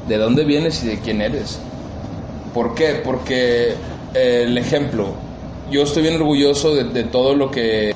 [0.08, 1.60] de dónde vienes y de quién eres.
[2.54, 3.02] ¿Por qué?
[3.04, 3.76] Porque
[4.14, 5.10] eh, el ejemplo,
[5.72, 7.96] yo estoy bien orgulloso de, todo lo que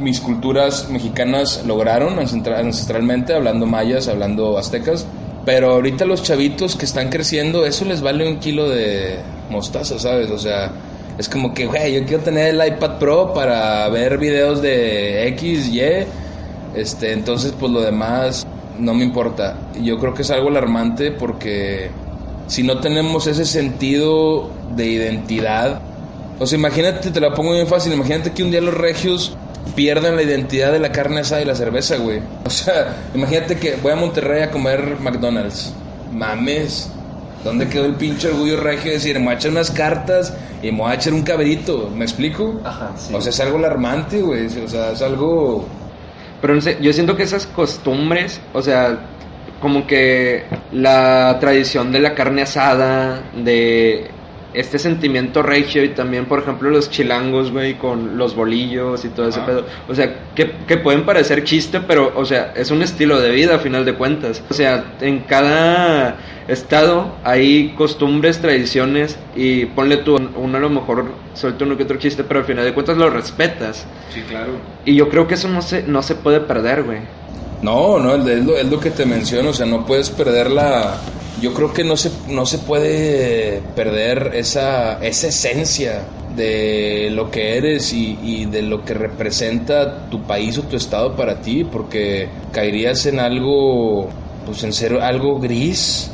[0.00, 5.06] mis culturas mexicanas lograron ancestralmente, hablando mayas, hablando aztecas.
[5.44, 10.30] Pero ahorita los chavitos que están creciendo, eso les vale un kilo de mostaza, ¿sabes?
[10.30, 10.70] O sea,
[11.18, 15.68] es como que, güey, yo quiero tener el iPad Pro para ver videos de X,
[15.68, 15.80] Y.
[16.74, 18.46] Este, entonces, pues lo demás
[18.78, 19.56] no me importa.
[19.82, 21.90] Yo creo que es algo alarmante porque
[22.46, 25.80] si no tenemos ese sentido de identidad.
[26.40, 29.36] O sea, imagínate, te la pongo bien fácil, imagínate que un día los regios
[29.76, 32.22] pierdan la identidad de la carne asada y la cerveza, güey.
[32.46, 35.74] O sea, imagínate que voy a Monterrey a comer McDonald's.
[36.10, 36.90] Mames.
[37.44, 40.72] ¿Dónde quedó el pinche orgullo regio de decir, me voy a echar unas cartas y
[40.72, 41.90] me voy a echar un cabrito?
[41.94, 42.58] ¿Me explico?
[42.64, 43.14] Ajá, sí.
[43.14, 44.46] O sea, es algo alarmante, güey.
[44.46, 45.66] O sea, es algo...
[46.40, 48.98] Pero no sé, yo siento que esas costumbres, o sea,
[49.60, 54.10] como que la tradición de la carne asada, de
[54.52, 59.28] este sentimiento regio y también, por ejemplo, los chilangos, güey, con los bolillos y todo
[59.28, 59.64] ese pedo.
[59.88, 63.56] O sea, que, que, pueden parecer chiste, pero, o sea, es un estilo de vida
[63.56, 64.42] a final de cuentas.
[64.50, 66.16] O sea, en cada
[66.48, 71.98] estado hay costumbres, tradiciones y ponle tú, uno a lo mejor suelta uno que otro
[71.98, 73.86] chiste, pero al final de cuentas lo respetas.
[74.12, 74.52] Sí, claro.
[74.84, 76.98] Y yo creo que eso no se, no se puede perder, güey.
[77.62, 80.98] No, no, es lo, es lo que te menciono, o sea, no puedes perder la...
[81.40, 86.02] Yo creo que no se, no se puede perder esa, esa esencia
[86.36, 91.40] de lo que eres y, de lo que representa tu país o tu estado para
[91.40, 94.08] ti, porque caerías en algo,
[94.44, 96.10] pues en ser algo gris.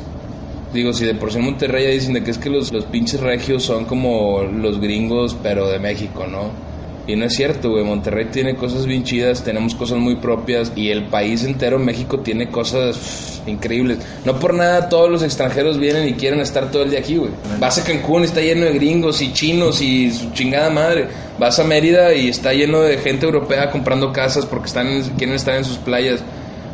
[0.72, 3.62] Digo, si de por sí Monterrey dicen de que es que los, los pinches regios
[3.62, 6.65] son como los gringos, pero de México, ¿no?
[7.08, 7.84] Y no es cierto, güey.
[7.84, 12.48] Monterrey tiene cosas bien chidas, tenemos cosas muy propias y el país entero, México, tiene
[12.48, 13.98] cosas increíbles.
[14.24, 17.30] No por nada todos los extranjeros vienen y quieren estar todo el día aquí, güey.
[17.60, 21.06] Vas a Cancún, está lleno de gringos y chinos y su chingada madre.
[21.38, 25.54] Vas a Mérida y está lleno de gente europea comprando casas porque están quieren estar
[25.54, 26.24] en sus playas.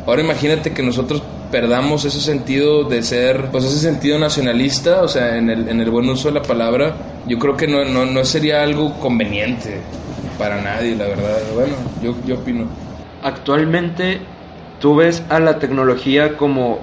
[0.07, 5.37] Ahora imagínate que nosotros perdamos ese sentido de ser, pues ese sentido nacionalista, o sea,
[5.37, 6.95] en el, en el buen uso de la palabra,
[7.27, 9.79] yo creo que no, no, no sería algo conveniente
[10.43, 11.37] para nadie, la verdad.
[11.53, 12.65] Bueno, yo, yo opino.
[13.23, 14.19] Actualmente,
[14.81, 16.79] ¿tú ves a la tecnología como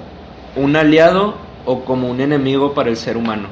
[0.56, 1.34] un aliado
[1.66, 3.48] o como un enemigo para el ser humano?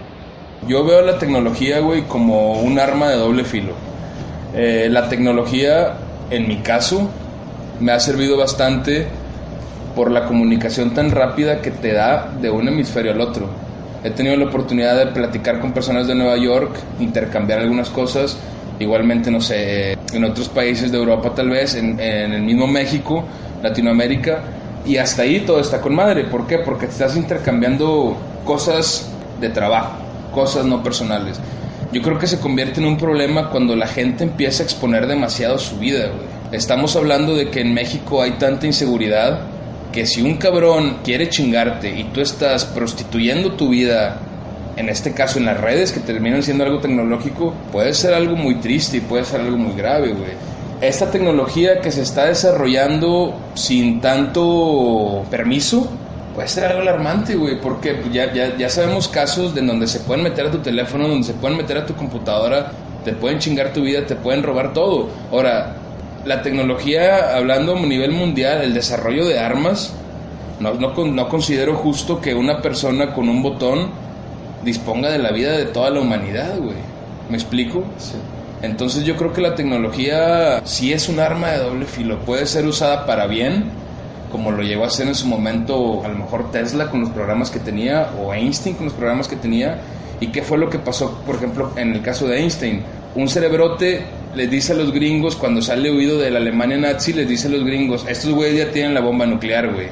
[0.66, 3.74] Yo veo a la tecnología, güey, como un arma de doble filo.
[4.54, 5.92] Eh, la tecnología,
[6.30, 7.10] en mi caso,
[7.78, 9.06] me ha servido bastante
[9.94, 13.46] por la comunicación tan rápida que te da de un hemisferio al otro.
[14.02, 18.38] He tenido la oportunidad de platicar con personas de Nueva York, intercambiar algunas cosas
[18.78, 23.24] igualmente, no sé, en otros países de Europa tal vez, en, el mismo México,
[23.62, 24.42] Latinoamérica,
[24.86, 26.24] y hasta ahí todo está con madre.
[26.24, 26.58] ¿Por qué?
[26.58, 29.98] Porque te estás intercambiando cosas de trabajo,
[30.32, 31.38] cosas no personales.
[31.92, 35.58] Yo creo que se convierte en un problema cuando la gente empieza a exponer demasiado
[35.58, 36.38] su vida, güey.
[36.52, 39.40] Estamos hablando de que en México hay tanta inseguridad
[39.92, 44.20] que si un cabrón quiere chingarte y tú estás prostituyendo tu vida
[44.78, 48.56] en este caso en las redes que terminan siendo algo tecnológico, puede ser algo muy
[48.56, 50.30] triste y puede ser algo muy grave, güey.
[50.80, 55.90] Esta tecnología que se está desarrollando sin tanto permiso,
[56.32, 60.22] puede ser algo alarmante, güey, porque ya, ya, ya sabemos casos de donde se pueden
[60.22, 62.70] meter a tu teléfono, donde se pueden meter a tu computadora,
[63.04, 65.08] te pueden chingar tu vida, te pueden robar todo.
[65.32, 65.74] Ahora,
[66.24, 69.92] la tecnología, hablando a nivel mundial, el desarrollo de armas,
[70.60, 74.07] no, no, no considero justo que una persona con un botón
[74.64, 76.76] disponga de la vida de toda la humanidad, güey.
[77.28, 77.84] ¿Me explico?
[77.98, 78.14] Sí.
[78.62, 82.66] Entonces yo creo que la tecnología sí es un arma de doble filo, puede ser
[82.66, 83.66] usada para bien,
[84.32, 87.50] como lo llegó a hacer en su momento a lo mejor Tesla con los programas
[87.50, 89.80] que tenía o Einstein con los programas que tenía.
[90.20, 92.82] ¿Y qué fue lo que pasó, por ejemplo, en el caso de Einstein?
[93.14, 94.02] Un cerebrote
[94.34, 97.50] les dice a los gringos, cuando sale huido de la Alemania nazi, les dice a
[97.50, 99.86] los gringos, estos güeyes ya tienen la bomba nuclear, güey,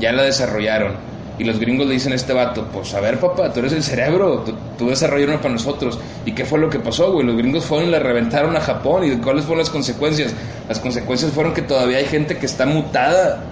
[0.00, 0.94] ya la desarrollaron.
[1.38, 3.82] Y los gringos le dicen a este vato, pues a ver papá, tú eres el
[3.82, 5.98] cerebro, tú, tú desarrollaron para nosotros.
[6.24, 7.26] ¿Y qué fue lo que pasó, güey?
[7.26, 9.04] Los gringos fueron y le reventaron a Japón.
[9.04, 10.32] ¿Y cuáles fueron las consecuencias?
[10.68, 13.42] Las consecuencias fueron que todavía hay gente que está mutada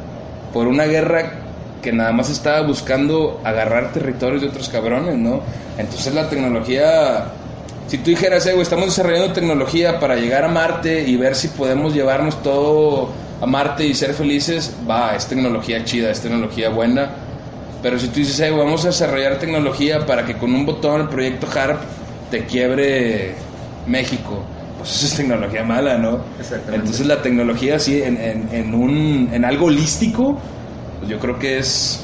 [0.53, 1.45] por una guerra
[1.85, 5.43] que nada más estaba buscando agarrar territorios de otros cabrones, ¿no?
[5.77, 7.27] Entonces la tecnología,
[7.87, 11.49] si tú dijeras, eh, güey, estamos desarrollando tecnología para llegar a Marte y ver si
[11.49, 13.11] podemos llevarnos todo
[13.43, 17.11] a Marte y ser felices, va, es tecnología chida, es tecnología buena.
[17.85, 21.09] Pero si tú dices, eh, vamos a desarrollar tecnología para que con un botón el
[21.09, 21.83] proyecto HARP
[22.31, 23.35] te quiebre
[23.87, 24.43] México,
[24.79, 26.25] pues eso es tecnología mala, ¿no?
[26.41, 26.77] Exactamente.
[26.77, 30.41] Entonces la tecnología así en, en, en, un, en algo holístico,
[30.99, 32.03] pues yo creo que es,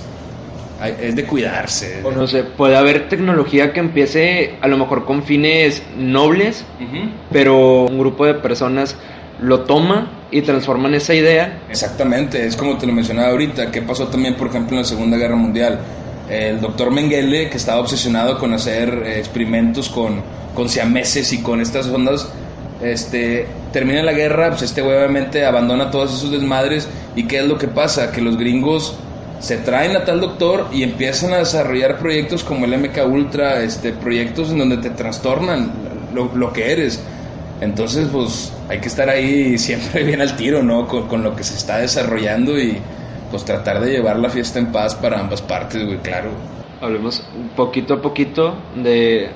[1.01, 2.03] es de cuidarse.
[2.05, 6.63] O no sé, puede haber tecnología que empiece a lo mejor con fines nobles,
[7.33, 8.99] pero un grupo de personas
[9.41, 11.63] lo toma y transforman esa idea.
[11.69, 15.17] Exactamente, es como te lo mencionaba ahorita, que pasó también, por ejemplo, en la Segunda
[15.17, 15.79] Guerra Mundial.
[16.29, 20.23] El doctor Mengele, que estaba obsesionado con hacer eh, experimentos con,
[20.55, 22.31] con siameses y con estas ondas,
[22.81, 26.89] este, termina la guerra, pues este güey obviamente abandona todos esos desmadres.
[27.17, 28.13] ¿Y qué es lo que pasa?
[28.13, 28.95] Que los gringos
[29.41, 33.93] se traen a tal doctor y empiezan a desarrollar proyectos como el MK Ultra, este,
[33.93, 35.73] proyectos en donde te trastornan
[36.15, 37.03] lo, lo que eres.
[37.61, 40.87] Entonces, pues hay que estar ahí siempre bien al tiro, ¿no?
[40.87, 42.79] Con, con, lo que se está desarrollando y
[43.31, 46.31] pues tratar de llevar la fiesta en paz para ambas partes, güey, claro.
[46.81, 47.23] Hablemos
[47.57, 49.29] poquito a poquito de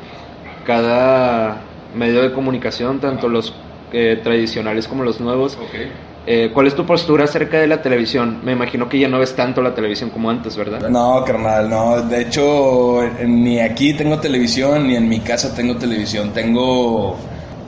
[0.67, 1.61] cada
[1.95, 3.55] medio de comunicación, tanto los
[3.93, 5.57] eh, tradicionales como los nuevos.
[5.69, 5.93] Okay.
[6.27, 8.41] Eh, ¿Cuál es tu postura acerca de la televisión?
[8.43, 10.89] Me imagino que ya no ves tanto la televisión como antes, ¿verdad?
[10.89, 12.01] No, carnal, no.
[12.01, 16.33] De hecho, ni aquí tengo televisión, ni en mi casa tengo televisión.
[16.33, 17.19] Tengo,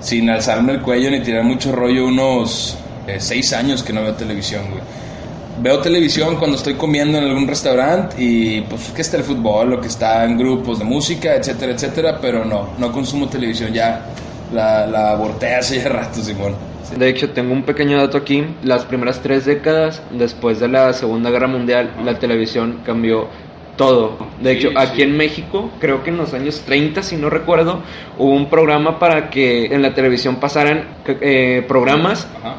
[0.01, 4.15] sin alzarme el cuello ni tirar mucho rollo, unos eh, seis años que no veo
[4.15, 4.83] televisión, güey.
[5.59, 9.81] Veo televisión cuando estoy comiendo en algún restaurante y pues que está el fútbol o
[9.81, 14.05] que está en grupos de música, etcétera, etcétera, pero no, no consumo televisión ya,
[14.53, 16.55] la, la aborté hace ya rato, Simón.
[16.95, 18.45] De hecho, tengo un pequeño dato aquí.
[18.63, 23.29] Las primeras tres décadas después de la Segunda Guerra Mundial, la televisión cambió
[23.77, 24.17] todo.
[24.41, 25.03] De Sí, hecho, aquí sí.
[25.03, 27.83] en México, creo que en los años 30, si no recuerdo,
[28.19, 32.57] hubo un programa para que en la televisión pasaran eh, programas Ajá.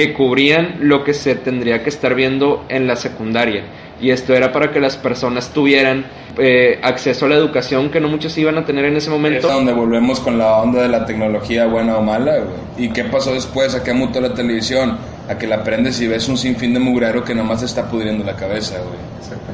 [0.00, 3.64] Que cubrían lo que se tendría que estar viendo en la secundaria.
[4.00, 6.06] Y esto era para que las personas tuvieran
[6.38, 9.46] eh, acceso a la educación que no muchos iban a tener en ese momento.
[9.46, 12.86] Es donde volvemos con la onda de la tecnología buena o mala, güey.
[12.86, 13.74] ¿Y qué pasó después?
[13.74, 14.96] ¿A qué mutó la televisión?
[15.28, 18.24] A que la prendes y ves un sinfín de mugrero que nomás te está pudriendo
[18.24, 18.98] la cabeza, güey.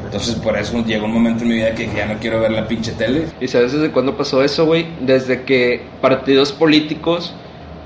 [0.04, 2.68] Entonces por eso llegó un momento en mi vida que ya no quiero ver la
[2.68, 3.24] pinche tele.
[3.40, 4.86] ¿Y sabes desde cuándo pasó eso, güey?
[5.00, 7.34] Desde que partidos políticos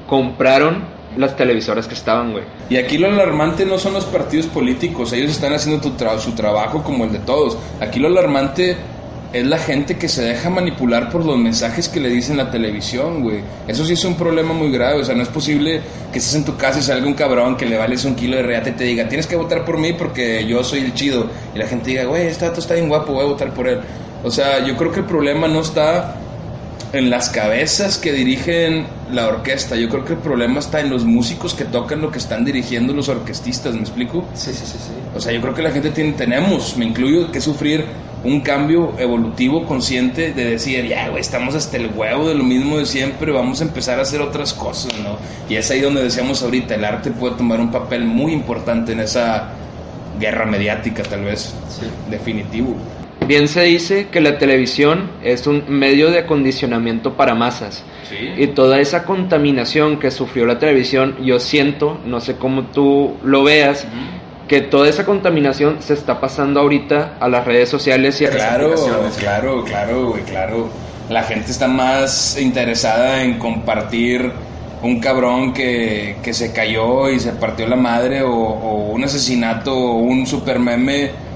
[0.07, 2.45] compraron las televisoras que estaban, güey.
[2.69, 6.33] Y aquí lo alarmante no son los partidos políticos, ellos están haciendo tu tra- su
[6.33, 7.57] trabajo como el de todos.
[7.81, 8.77] Aquí lo alarmante
[9.33, 13.23] es la gente que se deja manipular por los mensajes que le dicen la televisión,
[13.23, 13.41] güey.
[13.69, 15.81] Eso sí es un problema muy grave, o sea, no es posible
[16.13, 18.43] que estés en tu casa y salga un cabrón que le vales un kilo de
[18.43, 21.27] reata y te diga, tienes que votar por mí porque yo soy el chido.
[21.55, 23.81] Y la gente diga, güey, este dato está bien guapo, voy a votar por él.
[24.25, 26.17] O sea, yo creo que el problema no está
[26.93, 29.77] en las cabezas que dirigen la orquesta.
[29.77, 32.93] Yo creo que el problema está en los músicos que tocan lo que están dirigiendo
[32.93, 34.25] los orquestistas, ¿me explico?
[34.35, 34.93] Sí, sí, sí, sí.
[35.15, 37.85] O sea, yo creo que la gente tiene, tenemos, me incluyo, que sufrir
[38.25, 42.79] un cambio evolutivo consciente de decir, ya, güey, estamos hasta el huevo de lo mismo
[42.79, 45.17] de siempre, vamos a empezar a hacer otras cosas, ¿no?
[45.49, 49.01] Y es ahí donde decíamos ahorita, el arte puede tomar un papel muy importante en
[49.01, 49.49] esa
[50.19, 51.87] guerra mediática, tal vez, Sí.
[52.11, 52.75] definitivo.
[53.31, 57.85] Bien se dice que la televisión es un medio de acondicionamiento para masas.
[58.37, 63.45] Y toda esa contaminación que sufrió la televisión, yo siento, no sé cómo tú lo
[63.45, 63.87] veas,
[64.49, 68.37] que toda esa contaminación se está pasando ahorita a las redes sociales y a las
[68.39, 69.17] Claro, aplicaciones.
[69.19, 70.69] claro, claro, güey, claro.
[71.09, 74.29] La gente está más interesada en compartir
[74.83, 79.73] un cabrón que, que se cayó y se partió la madre o, o un asesinato
[79.73, 81.30] o un super meme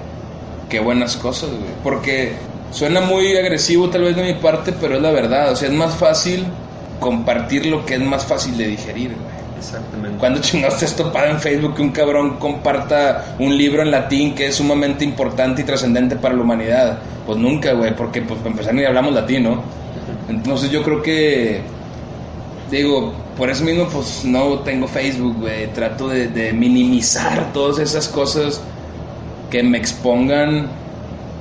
[0.68, 1.72] que buenas cosas, güey.
[1.82, 2.32] Porque
[2.70, 5.52] suena muy agresivo tal vez de mi parte, pero es la verdad.
[5.52, 6.44] O sea, es más fácil
[7.00, 9.34] compartir lo que es más fácil de digerir, güey.
[9.58, 10.18] Exactamente.
[10.18, 14.34] ¿Cuándo chingados te has topado en Facebook que un cabrón comparta un libro en latín
[14.34, 16.98] que es sumamente importante y trascendente para la humanidad?
[17.26, 19.62] Pues nunca, güey, porque pues para empezar ni hablamos latín, ¿no?
[20.28, 21.62] Entonces yo creo que
[22.70, 25.72] digo, por eso mismo pues no tengo Facebook, güey.
[25.72, 28.60] Trato de, de minimizar todas esas cosas
[29.54, 30.66] que me expongan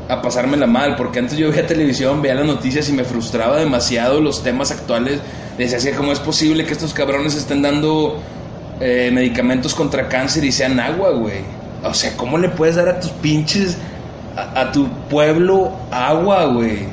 [0.08, 4.22] a pasármela mal, porque antes yo veía televisión, veía las noticias y me frustraba demasiado
[4.22, 5.20] los temas actuales.
[5.58, 8.22] Decía ¿cómo es posible que estos cabrones estén dando
[8.80, 11.40] eh, medicamentos contra cáncer y sean agua, güey?
[11.84, 13.80] O sea, ¿cómo le puedes dar a tus pinches,
[14.36, 16.86] a, tu pueblo agua, güey?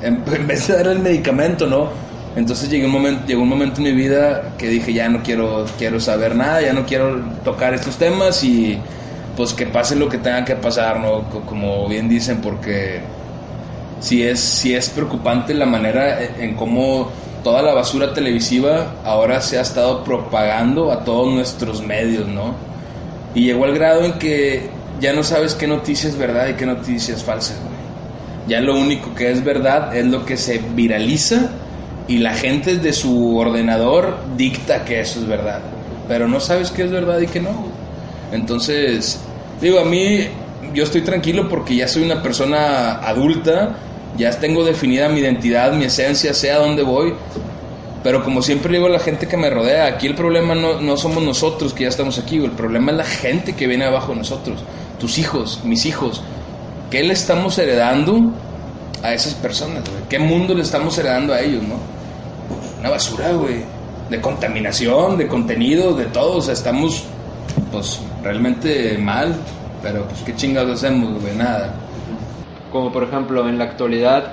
[0.00, 1.90] En, en vez de darle el medicamento, ¿no?
[2.34, 5.66] Entonces llegó un momento, llegó un momento en mi vida que dije, ya no quiero,
[5.76, 8.80] quiero saber nada, ya no quiero tocar estos temas y
[9.36, 11.28] pues que pase lo que tenga que pasar, ¿no?
[11.30, 13.14] Co- Como bien dicen, porque
[13.98, 17.12] sí es, sí es preocupante la manera en en cómo
[17.42, 22.56] toda la basura televisiva ahora se ha estado propagando a todos nuestros medios, ¿no?
[23.34, 26.66] Y llegó al grado en que ya no sabes qué noticia es verdad y qué
[26.66, 27.80] noticia es falsa, güey.
[28.46, 31.50] Ya lo único que es verdad es lo que se viraliza
[32.08, 35.62] y la gente de su ordenador dicta que eso es verdad.
[36.08, 37.71] Pero no sabes qué es verdad y qué no.
[38.32, 39.20] Entonces,
[39.60, 40.26] digo, a mí
[40.74, 43.76] yo estoy tranquilo porque ya soy una persona adulta,
[44.16, 47.14] ya tengo definida mi identidad, mi esencia, sé a dónde voy.
[48.02, 50.96] Pero como siempre digo a la gente que me rodea, aquí el problema no, no
[50.96, 54.18] somos nosotros que ya estamos aquí, el problema es la gente que viene abajo de
[54.18, 54.64] nosotros,
[54.98, 56.22] tus hijos, mis hijos.
[56.90, 58.32] ¿Qué le estamos heredando
[59.02, 59.84] a esas personas?
[60.08, 61.76] ¿Qué mundo le estamos heredando a ellos, no?
[62.80, 63.62] Una basura, güey.
[64.10, 66.38] De contaminación, de contenido, de todo.
[66.38, 67.04] O sea, estamos,
[67.70, 69.34] pues, realmente mal.
[69.82, 71.34] Pero, pues, ¿qué chingados hacemos, güey?
[71.34, 71.74] Nada.
[72.70, 74.32] Como por ejemplo, en la actualidad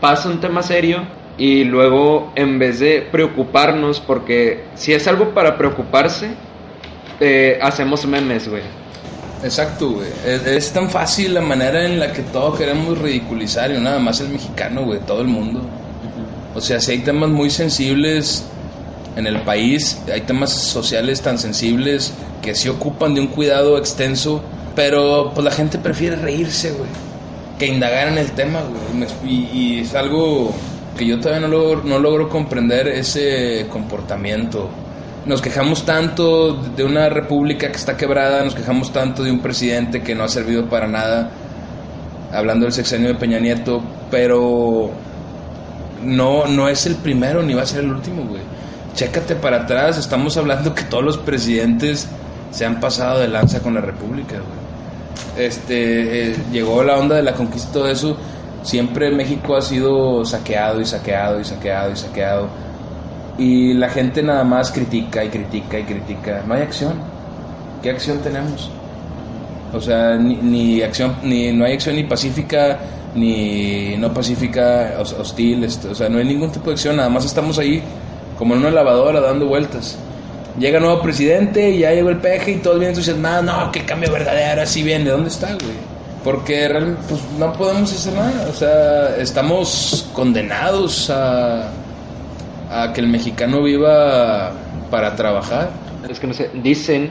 [0.00, 1.04] pasa un tema serio
[1.36, 6.30] y luego en vez de preocuparnos, porque si es algo para preocuparse,
[7.20, 8.62] eh, hacemos memes, güey.
[9.42, 10.08] Exacto, güey.
[10.24, 14.20] Es, es tan fácil la manera en la que todo queremos ridiculizar y nada más
[14.20, 15.60] el mexicano, güey, todo el mundo.
[16.54, 18.46] O sea, si hay temas muy sensibles
[19.16, 24.42] en el país, hay temas sociales tan sensibles que sí ocupan de un cuidado extenso,
[24.74, 26.88] pero pues la gente prefiere reírse, güey,
[27.58, 29.08] que indagar en el tema, güey.
[29.24, 30.52] Y, es algo
[30.96, 34.68] que yo todavía no logro, no logro comprender ese comportamiento.
[35.26, 40.02] Nos quejamos tanto de una república que está quebrada, nos quejamos tanto de un presidente
[40.02, 41.30] que no ha servido para nada,
[42.32, 44.90] hablando del sexenio de Peña Nieto, pero
[46.02, 48.42] no, no es el primero ni va a ser el último, güey.
[48.94, 52.08] Chécate para atrás, estamos hablando que todos los presidentes
[52.50, 55.46] se han pasado de lanza con la República, güey.
[55.46, 58.16] Este, eh, llegó la onda de la conquista y todo eso.
[58.62, 62.48] Siempre México ha sido saqueado y saqueado y saqueado y saqueado.
[63.38, 66.42] Y la gente nada más critica y critica y critica.
[66.46, 66.92] No hay acción.
[67.82, 68.70] ¿Qué acción tenemos?
[69.72, 72.78] O sea, ni, ni acción, ni no hay acción ni pacífica
[73.14, 77.10] ni no pacífica, hos- hostil, este, o sea, no hay ningún tipo de acción, nada
[77.10, 77.82] más estamos ahí
[78.42, 79.96] como en una lavadora dando vueltas.
[80.58, 84.10] Llega nuevo presidente y ya llegó el peje y todos bien entusiasmados, no, que cambio
[84.10, 85.76] verdadero, así viene, ¿dónde está, güey?
[86.24, 91.70] Porque realmente pues, no podemos hacer nada, o sea, estamos condenados a,
[92.68, 94.50] a que el mexicano viva
[94.90, 95.70] para trabajar.
[96.10, 97.10] Es que no sé, dicen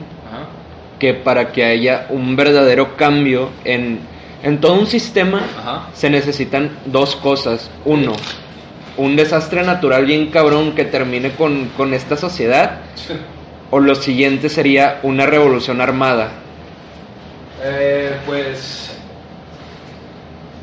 [0.98, 4.00] que para que haya un verdadero cambio en,
[4.42, 5.88] en todo un sistema Ajá.
[5.94, 7.70] se necesitan dos cosas.
[7.86, 8.12] Uno,
[8.96, 12.80] un desastre natural bien cabrón que termine con, con esta sociedad.
[13.70, 16.30] O lo siguiente sería una revolución armada.
[17.64, 18.90] Eh, pues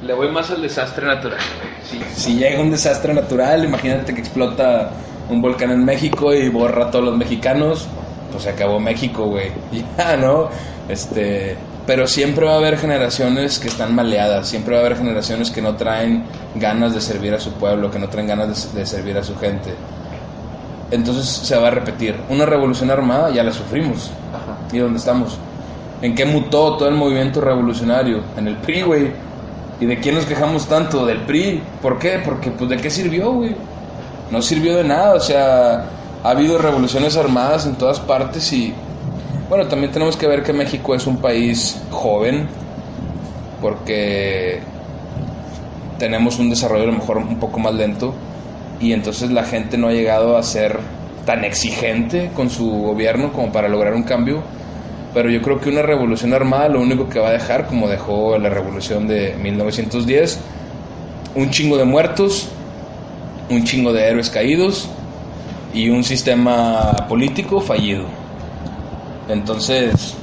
[0.03, 1.39] le voy más al desastre natural.
[1.83, 4.91] Si, si llega un desastre natural, imagínate que explota
[5.29, 7.87] un volcán en México y borra a todos los mexicanos,
[8.31, 9.51] pues se acabó México, güey.
[9.97, 10.49] Ya, ¿no?
[10.87, 11.57] Este,
[11.89, 15.59] pero siempre va a haber generaciones que están maleadas, siempre va a haber generaciones que
[15.59, 16.23] no traen
[16.53, 19.35] ganas de servir a su pueblo, que no traen ganas de, de servir a su
[19.39, 19.73] gente.
[20.91, 22.15] Entonces se va a repetir.
[22.29, 24.11] Una revolución armada ya la sufrimos.
[24.71, 25.39] ¿Y dónde estamos?
[26.03, 28.21] ¿En qué mutó todo el movimiento revolucionario?
[28.37, 29.11] En el PRI, güey.
[29.79, 31.07] ¿Y de quién nos quejamos tanto?
[31.07, 31.63] Del PRI.
[31.81, 32.21] ¿Por qué?
[32.23, 33.55] Porque, pues, ¿de qué sirvió, güey?
[34.29, 35.15] No sirvió de nada.
[35.15, 35.85] O sea,
[36.23, 38.75] ha habido revoluciones armadas en todas partes y...
[39.49, 42.47] Bueno, también tenemos que ver que México es un país joven
[43.59, 44.59] porque
[45.97, 48.13] tenemos un desarrollo a lo mejor un poco más lento
[48.79, 50.79] y entonces la gente no ha llegado a ser
[51.25, 54.43] tan exigente con su gobierno como para lograr un cambio.
[55.15, 58.37] Pero yo creo que una revolución armada lo único que va a dejar, como dejó
[58.37, 60.39] la revolución de 1910,
[61.33, 62.49] un chingo de muertos,
[63.49, 64.87] un chingo de héroes caídos
[65.73, 68.18] y un sistema político fallido.
[69.29, 70.15] Entonces,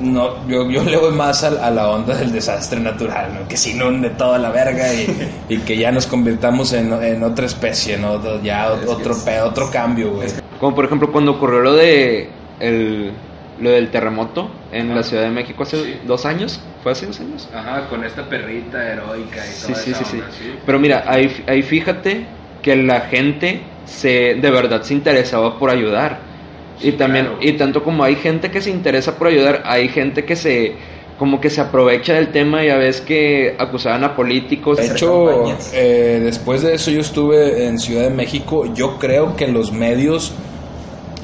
[0.00, 3.48] no, yo, yo le voy más a, a la onda del desastre natural, ¿no?
[3.48, 7.46] que se inunde toda la verga y, y que ya nos convirtamos en, en otra
[7.46, 8.20] especie, ¿no?
[8.42, 10.28] Ya Es otro, es- otro cambio, güey.
[10.58, 12.30] Como por ejemplo cuando ocurrió lo de
[12.60, 13.12] el,
[13.60, 14.96] lo del terremoto en Ajá.
[14.96, 16.00] la Ciudad de México hace Sí.
[16.04, 17.48] dos años, ¿fue hace dos años?
[17.54, 20.20] Ajá, con esta perrita heroica y Sí, sí, sí, sí.
[20.66, 22.26] Pero mira, ahí, ahí fíjate
[22.60, 26.31] que la gente se de verdad se interesaba por ayudar.
[26.80, 27.38] Y Sí, también, claro.
[27.42, 30.72] y tanto como hay gente que se interesa por ayudar, hay gente que se
[31.18, 34.78] como que se aprovecha del tema, ya ves que acusaban a políticos.
[34.78, 38.72] De hecho, eh, después de eso yo estuve en Ciudad de México.
[38.74, 40.32] Yo creo que los medios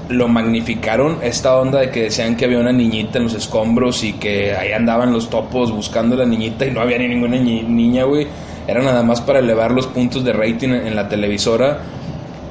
[0.08, 4.12] lo magnificaron, esta onda de que decían que había una niñita en los escombros y
[4.14, 7.62] que ahí andaban los topos buscando a la niñita y no había ni ninguna ni-
[7.62, 8.26] niña, güey.
[8.68, 11.80] Era nada más para elevar los puntos de rating en, en la televisora.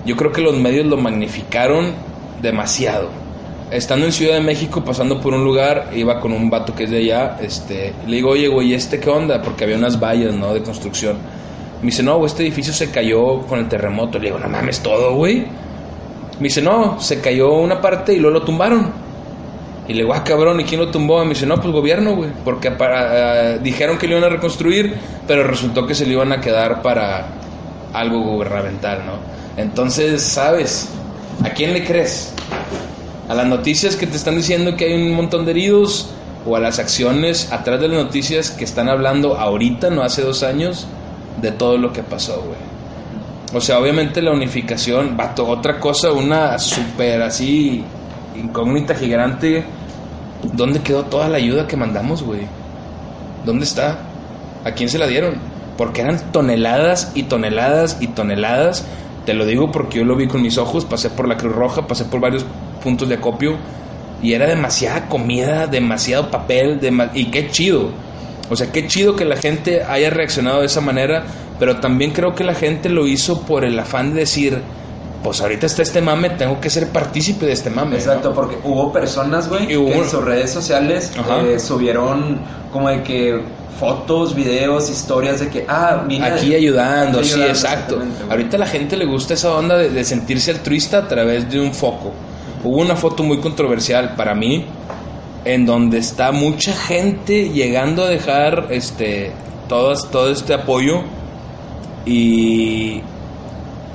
[0.06, 1.94] Yo creo que los medios lo magnificaron
[2.42, 3.10] demasiado.
[3.70, 6.90] Estando en Ciudad de México, pasando por un lugar, iba con un vato que es
[6.90, 9.42] de allá, este, le digo, oye, güey, ¿este qué onda?
[9.42, 10.54] Porque había unas vallas, ¿no?
[10.54, 11.18] De construcción.
[11.82, 14.18] Me dice, no, güey, este edificio se cayó con el terremoto.
[14.18, 15.46] Le digo, no mames, todo, güey.
[16.40, 18.92] Me dice, no, se cayó una parte y luego lo tumbaron.
[19.88, 21.24] Y le digo, ah, cabrón, ¿y quién lo tumbó?
[21.24, 22.30] Me dice, no, pues gobierno, güey.
[22.44, 24.96] Porque para, eh, dijeron que lo iban a reconstruir,
[25.28, 27.28] pero resultó que se lo iban a quedar para
[27.94, 29.14] algo gubernamental, ¿no?
[29.62, 30.90] Entonces, ¿sabes?
[31.44, 32.34] ¿A quién le crees?
[33.30, 36.10] ¿A las noticias que te están diciendo que hay un montón de heridos?
[36.46, 40.44] ¿O a las acciones atrás de las noticias que están hablando ahorita, no hace dos
[40.44, 40.88] años,
[41.42, 42.68] de todo lo que pasó, güey?
[43.54, 47.84] O sea, obviamente la unificación, vato, otra cosa, una súper así
[48.36, 49.64] incógnita gigante.
[50.54, 52.42] ¿Dónde quedó toda la ayuda que mandamos, güey?
[53.46, 54.00] ¿Dónde está?
[54.66, 55.36] ¿A quién se la dieron?
[55.78, 58.84] Porque eran toneladas y toneladas y toneladas.
[59.28, 61.86] Te lo digo porque yo lo vi con mis ojos, pasé por la Cruz Roja,
[61.86, 62.46] pasé por varios
[62.82, 63.58] puntos de acopio
[64.24, 66.80] y era demasiada comida, demasiado papel,
[67.14, 67.90] y qué chido.
[68.50, 71.26] O sea, qué chido que la gente haya reaccionado de esa manera,
[71.60, 74.62] pero también creo que la gente lo hizo por el afán de decir,
[75.24, 77.92] pues ahorita está este mame, tengo que ser partícipe de este mame.
[77.92, 77.98] ¿no?
[77.98, 81.12] Exacto, porque hubo personas, güey, hubo- que en sus redes sociales
[81.44, 82.40] eh, subieron
[82.72, 83.42] como de que
[83.80, 86.28] fotos, videos, historias de que, ah, mira.
[86.36, 88.00] Aquí ayudando, sí, ayudando, exacto.
[88.30, 91.60] Ahorita a la gente le gusta esa onda de, de sentirse altruista a través de
[91.60, 92.12] un foco.
[92.64, 94.66] Hubo una foto muy controversial para mí,
[95.46, 99.32] en donde está mucha gente llegando a dejar este
[99.70, 101.02] todas, todo este apoyo
[102.06, 103.02] y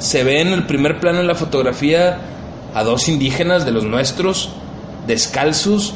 [0.03, 2.19] se ve en el primer plano en la fotografía
[2.75, 4.51] a dos indígenas de los nuestros
[5.07, 5.95] descalzos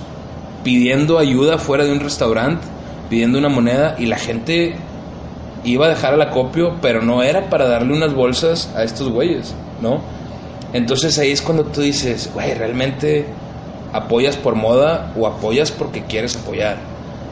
[0.62, 2.64] pidiendo ayuda fuera de un restaurante,
[3.10, 4.76] pidiendo una moneda y la gente
[5.64, 9.56] iba a dejar el acopio, pero no era para darle unas bolsas a estos güeyes,
[9.82, 10.00] ¿no?
[10.72, 13.26] Entonces ahí es cuando tú dices, güey, realmente
[13.92, 16.76] apoyas por moda o apoyas porque quieres apoyar.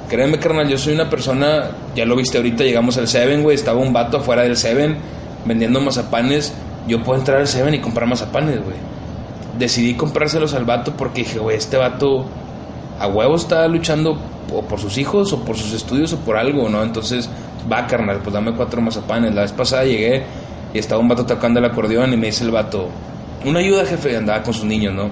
[0.08, 3.78] Créeme, carnal, yo soy una persona, ya lo viste ahorita, llegamos al Seven, güey, estaba
[3.78, 4.98] un vato afuera del Seven
[5.44, 6.54] vendiendo mazapanes.
[6.86, 8.76] Yo puedo entrar al Seven y comprar mazapanes, güey.
[9.58, 12.26] Decidí comprárselos al vato porque dije, güey, este vato
[12.98, 14.18] a huevo está luchando
[14.52, 16.82] o por sus hijos o por sus estudios o por algo, ¿no?
[16.82, 17.28] Entonces,
[17.70, 19.34] va, carnal, pues dame cuatro mazapanes.
[19.34, 20.24] La vez pasada llegué
[20.72, 22.88] y estaba un vato tocando el acordeón y me dice el vato,
[23.44, 25.10] una ayuda, jefe, andaba con sus niños, ¿no?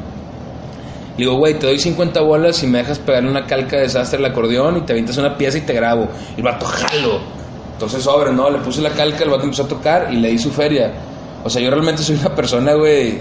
[1.17, 4.25] Digo, güey, te doy 50 bolas y me dejas pegarle una calca de desastre al
[4.25, 6.09] acordeón y te avientas una pieza y te grabo.
[6.37, 7.42] Y el vato, jalo.
[7.83, 8.49] Entonces, sobre, ¿no?
[8.49, 10.93] Le puse la calca, el vato empezó a tocar y le di su feria.
[11.43, 13.19] O sea, yo realmente soy una persona, güey,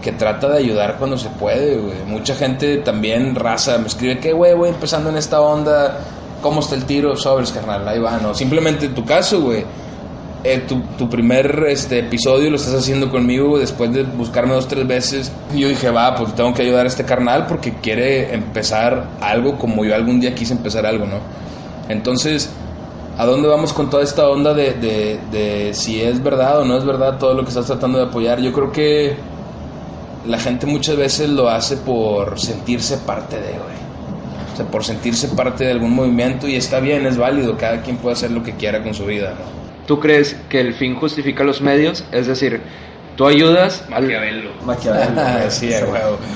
[0.00, 1.98] que trata de ayudar cuando se puede, güey.
[2.06, 5.98] Mucha gente también, raza, me escribe que, güey, voy empezando en esta onda,
[6.40, 7.14] ¿cómo está el tiro?
[7.14, 8.32] Sobres, carnal, ahí va, ¿no?
[8.34, 9.66] Simplemente en tu caso, güey.
[10.44, 14.66] eh, tu, tu primer este, episodio lo estás haciendo conmigo güey, después de buscarme dos,
[14.66, 15.30] tres veces.
[15.54, 19.58] Y yo dije, va, pues tengo que ayudar a este carnal porque quiere empezar algo
[19.58, 21.18] como yo algún día quise empezar algo, ¿no?
[21.90, 22.50] Entonces,
[23.16, 26.76] ¿a dónde vamos con toda esta onda de, de, de si es verdad o no
[26.76, 28.40] es verdad todo lo que estás tratando de apoyar?
[28.40, 29.16] Yo creo que
[30.26, 33.84] la gente muchas veces lo hace por sentirse parte de, güey.
[34.52, 37.96] O sea, por sentirse parte de algún movimiento y está bien, es válido, cada quien
[37.96, 39.64] puede hacer lo que quiera con su vida, ¿no?
[39.86, 42.04] ¿Tú crees que el fin justifica los medios?
[42.12, 42.60] Es decir,
[43.16, 44.04] tú ayudas al...
[44.64, 45.20] Maquiavelo.
[45.20, 45.50] Ah, güey.
[45.50, 45.70] sí.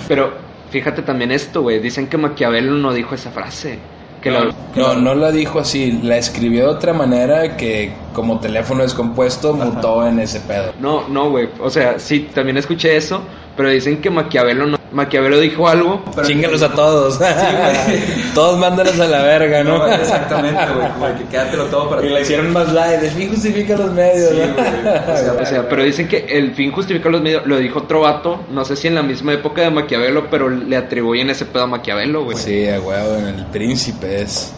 [0.06, 0.32] Pero
[0.70, 1.78] fíjate también esto, güey.
[1.80, 3.78] Dicen que Maquiavelo no dijo esa frase.
[4.22, 8.40] Que no, la- no, no la dijo así, la escribió de otra manera que como
[8.40, 10.72] teléfono descompuesto mutó en ese pedo.
[10.80, 11.48] No, no, güey.
[11.60, 13.20] O sea, sí, también escuché eso,
[13.56, 16.02] pero dicen que Maquiavelo no, Maquiavelo dijo algo.
[16.26, 17.18] Chingalos a todos.
[17.18, 17.30] güey.
[18.34, 19.78] todos mándalos a la verga, ¿no?
[19.78, 20.88] No, exactamente, güey.
[20.92, 22.14] Como que quédatelo todo para y ti.
[22.14, 23.02] le hicieron más light.
[23.02, 24.54] El fin justifica los medios, Sí, ¿no?
[24.54, 24.68] güey.
[24.68, 27.46] O sea, O sea, pero dicen que el fin justifica los medios.
[27.46, 30.76] Lo dijo otro vato, no sé si en la misma época de Maquiavelo, pero le
[30.76, 32.36] atribuyen ese pedo a Maquiavelo, güey.
[32.36, 34.52] Sí, en el príncipe es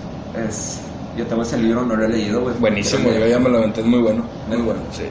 [0.49, 0.81] Es,
[1.18, 2.55] yo tengo ese libro, no lo he leído, güey.
[2.59, 3.11] buenísimo.
[3.12, 4.24] Yo ya me lo aventé, es muy bueno.
[4.49, 5.03] Muy bueno, sí.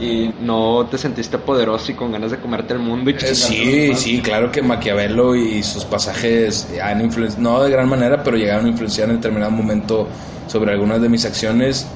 [0.00, 3.94] Y ¿No te sentiste poderoso y con ganas de comerte el mundo y Eh, sí,
[3.94, 8.66] sí, claro que Maquiavelo y sus pasajes han influenciado, no de gran manera, pero llegaron
[8.66, 10.08] a influenciar en determinado momento
[10.46, 11.86] sobre algunas de mis acciones,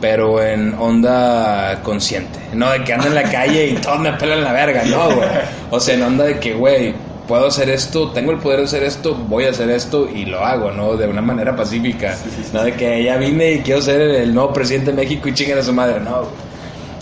[0.00, 2.38] pero en onda consciente.
[2.52, 5.28] No de que ando en la calle y todos me pelan la verga, no, güey.
[5.70, 6.94] O sea, en onda de que, güey,
[7.26, 10.40] puedo hacer esto, tengo el poder de hacer esto, voy a hacer esto y lo
[10.44, 10.96] hago, ¿no?
[10.96, 12.16] De una manera pacífica.
[12.52, 15.58] No de que ya vine y quiero ser el nuevo presidente de México y chinguen
[15.58, 16.49] a su madre, no, güey.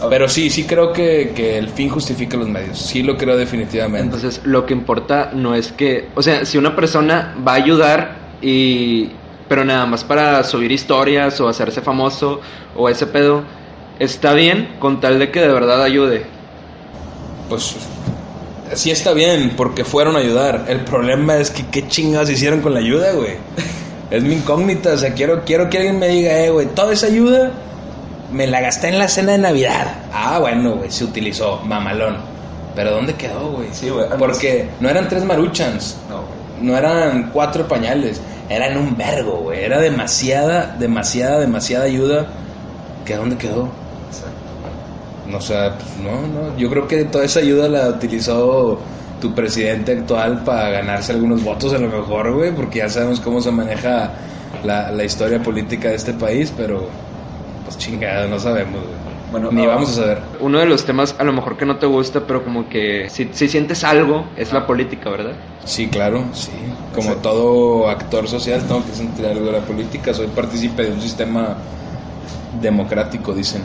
[0.08, 2.78] Pero sí, sí creo que, que el fin justifica los medios.
[2.78, 4.16] Sí lo creo definitivamente.
[4.16, 8.16] Entonces, lo que importa no es que, o sea, si una persona va a ayudar
[8.40, 9.10] y
[9.48, 12.40] pero nada más para subir historias o hacerse famoso
[12.76, 13.42] o ese pedo,
[13.98, 16.26] está bien con tal de que de verdad ayude.
[17.48, 17.74] Pues
[18.74, 20.66] sí está bien, porque fueron a ayudar.
[20.68, 23.36] El problema es que qué chingados hicieron con la ayuda, güey.
[24.10, 27.08] Es mi incógnita, o sea, quiero, quiero que alguien me diga, eh, güey, toda esa
[27.08, 27.52] ayuda
[28.32, 29.94] me la gasté en la cena de Navidad.
[30.12, 32.16] Ah, bueno, güey, se utilizó, mamalón.
[32.74, 33.68] Pero ¿dónde quedó, güey?
[33.72, 34.06] Sí, güey.
[34.18, 36.62] Porque no eran tres maruchans, no, güey.
[36.62, 39.64] no eran cuatro pañales, eran un vergo, güey.
[39.64, 42.26] Era demasiada, demasiada, demasiada ayuda.
[43.04, 43.68] ¿Que dónde quedó?
[44.08, 45.36] Exacto.
[45.36, 46.56] O sea, pues, no, no.
[46.56, 48.78] Yo creo que toda esa ayuda la utilizó
[49.20, 53.40] tu presidente actual para ganarse algunos votos a lo mejor, güey, porque ya sabemos cómo
[53.40, 54.12] se maneja
[54.64, 56.88] la, la historia política de este país, pero
[57.74, 59.08] pues no sabemos, güey.
[59.30, 60.22] Bueno, Ni ah, vamos a saber.
[60.40, 63.28] Uno de los temas a lo mejor que no te gusta, pero como que si,
[63.32, 65.32] si sientes algo, es la política, ¿verdad?
[65.64, 66.50] Sí, claro, sí.
[66.94, 67.28] Como Exacto.
[67.30, 70.14] todo actor social, tengo que sentir algo de la política.
[70.14, 71.56] Soy partícipe de un sistema
[72.60, 73.62] democrático, dicen.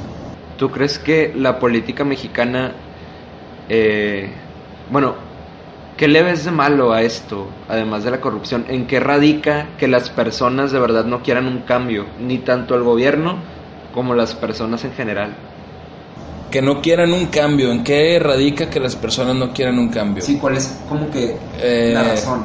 [0.57, 2.73] ¿Tú crees que la política mexicana,
[3.69, 4.29] eh,
[4.91, 5.15] bueno,
[5.95, 8.65] qué le ves de malo a esto, además de la corrupción?
[8.67, 12.83] ¿En qué radica que las personas de verdad no quieran un cambio, ni tanto el
[12.83, 13.52] gobierno
[13.93, 15.33] como las personas en general?
[16.51, 17.71] Que no quieran un cambio.
[17.71, 20.23] ¿En qué radica que las personas no quieran un cambio?
[20.23, 22.43] Sí, ¿cuál es como que Eh, la razón?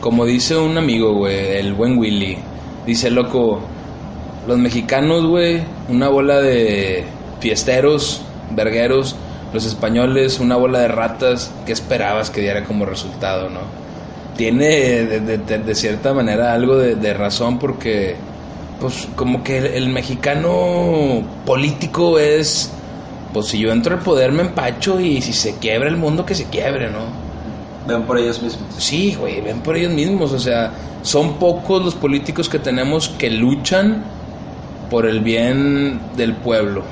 [0.00, 2.38] Como dice un amigo, güey, el buen Willy,
[2.86, 3.60] dice, loco,
[4.46, 7.04] los mexicanos, güey, una bola de
[7.40, 9.16] fiesteros, vergueros,
[9.52, 13.60] los españoles, una bola de ratas, ¿qué esperabas que diera como resultado, no?
[14.36, 18.16] Tiene de, de- de- de cierta manera algo de, de razón porque,
[18.80, 22.70] pues, como que el, el mexicano político es,
[23.32, 26.34] pues, si yo entro al poder me empacho y si se quiebra el mundo, que
[26.34, 27.26] se quiebre, ¿no?
[27.86, 28.68] Ven por ellos mismos.
[28.78, 30.32] Sí, güey, ven por ellos mismos.
[30.32, 30.72] O sea,
[31.02, 34.02] son pocos los políticos que tenemos que luchan
[34.90, 36.82] por el bien del pueblo.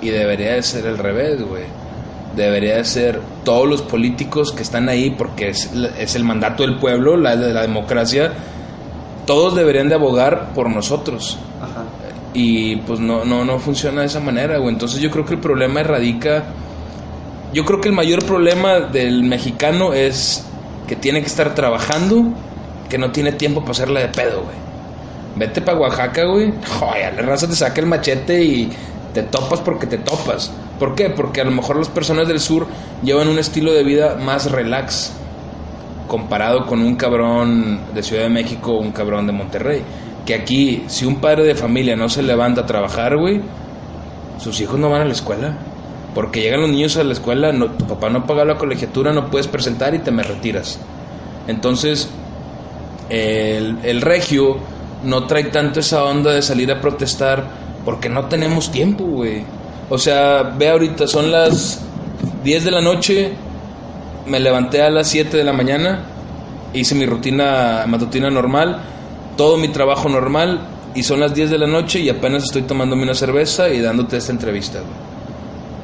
[0.00, 1.64] Y debería de ser al revés, güey.
[2.36, 6.76] Debería de ser todos los políticos que están ahí porque es, es el mandato del
[6.76, 8.32] pueblo, la, la democracia.
[9.28, 11.36] Todos deberían de abogar por nosotros.
[11.60, 11.84] Ajá.
[12.32, 14.72] Y pues no, no, no funciona de esa manera, güey.
[14.72, 16.44] Entonces yo creo que el problema radica.
[17.52, 20.46] Yo creo que el mayor problema del mexicano es
[20.86, 22.32] que tiene que estar trabajando,
[22.88, 24.56] que no tiene tiempo para hacerla de pedo, güey.
[25.36, 26.54] Vete para Oaxaca, güey.
[26.80, 28.72] Joder, la raza te saca el machete y
[29.12, 30.50] te topas porque te topas.
[30.78, 31.10] ¿Por qué?
[31.10, 32.66] Porque a lo mejor las personas del sur
[33.02, 35.12] llevan un estilo de vida más relax
[36.08, 39.82] comparado con un cabrón de Ciudad de México un cabrón de Monterrey.
[40.26, 43.40] Que aquí, si un padre de familia no se levanta a trabajar, güey,
[44.38, 45.56] sus hijos no van a la escuela.
[46.14, 49.46] Porque llegan los niños a la escuela, tu papá no paga la colegiatura, no puedes
[49.46, 50.80] presentar y te me retiras.
[51.46, 52.08] Entonces,
[53.08, 54.56] el, el regio
[55.04, 57.44] no trae tanto esa onda de salir a protestar
[57.84, 59.44] porque no tenemos tiempo, güey.
[59.90, 61.80] O sea, ve ahorita, son las
[62.42, 63.32] 10 de la noche,
[64.28, 66.04] me levanté a las 7 de la mañana,
[66.72, 68.80] hice mi rutina matutina normal,
[69.36, 70.60] todo mi trabajo normal,
[70.94, 74.16] y son las 10 de la noche y apenas estoy tomándome una cerveza y dándote
[74.16, 75.08] esta entrevista, güey.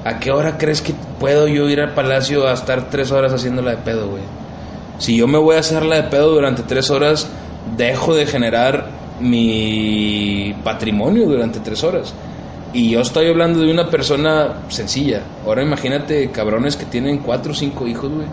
[0.04, 3.70] ¿A qué hora crees que puedo yo ir al palacio a estar tres horas haciéndola
[3.70, 4.22] de pedo, güey?
[4.98, 7.28] Si yo me voy a hacerla de pedo durante tres horas,
[7.76, 8.88] dejo de generar
[9.20, 12.14] mi patrimonio durante tres horas.
[12.74, 15.22] Y yo estoy hablando de una persona sencilla.
[15.46, 18.26] Ahora imagínate cabrones que tienen cuatro o cinco hijos, güey.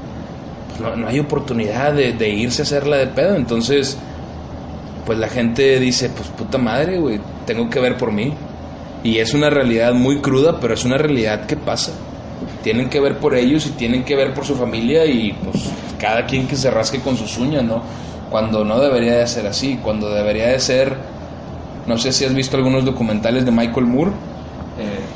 [0.68, 3.36] Pues no, hay oportunidad de, de irse a hacerla de pedo.
[3.36, 4.00] Entonces,
[5.06, 8.34] pues la gente dice, pues puta madre, güey, tengo que ver por mí.
[9.04, 11.92] Y es una realidad muy cruda, pero es una realidad que pasa.
[12.64, 15.70] Tienen que ver por ellos y tienen que ver por su familia y pues
[16.00, 17.84] cada quien que se rasque con sus uñas, ¿no?
[18.32, 20.96] Cuando no debería de ser así, cuando debería de ser,
[21.86, 24.12] no sé si has visto algunos documentales de Michael Moore,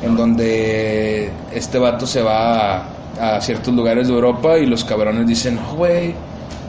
[0.01, 2.85] en donde este vato se va
[3.19, 6.13] a, ciertos lugares de Europa y los cabrones dicen, no, güey,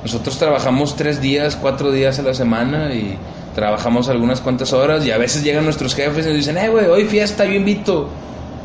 [0.02, 3.18] nosotros trabajamos tres días, cuatro días a la semana y
[3.54, 6.86] trabajamos algunas cuantas horas y a veces llegan nuestros jefes y nos dicen, eh, güey,
[6.86, 8.08] hoy fiesta, yo invito.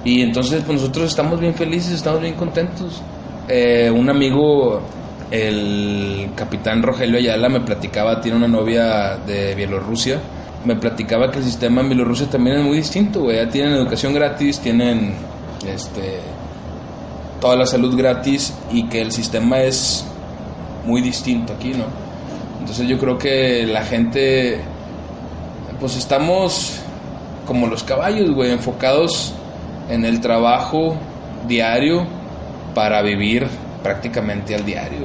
[0.03, 3.01] Y entonces pues nosotros estamos bien felices, estamos bien contentos.
[3.47, 4.81] Eh, un amigo,
[5.29, 10.19] el capitán Rogelio Ayala, me platicaba, tiene una novia de Bielorrusia,
[10.65, 13.37] me platicaba que el sistema en Bielorrusia también es muy distinto, güey.
[13.37, 15.15] Ya tienen educación gratis, tienen
[15.67, 16.19] este
[17.39, 20.05] toda la salud gratis y que el sistema es
[20.85, 21.85] muy distinto aquí, ¿no?
[22.59, 24.61] Entonces yo creo que la gente,
[25.79, 26.79] pues estamos
[27.47, 29.33] como los caballos, güey, enfocados
[29.89, 30.95] en el trabajo
[31.47, 32.05] diario
[32.75, 33.47] para vivir
[33.81, 34.99] prácticamente al diario.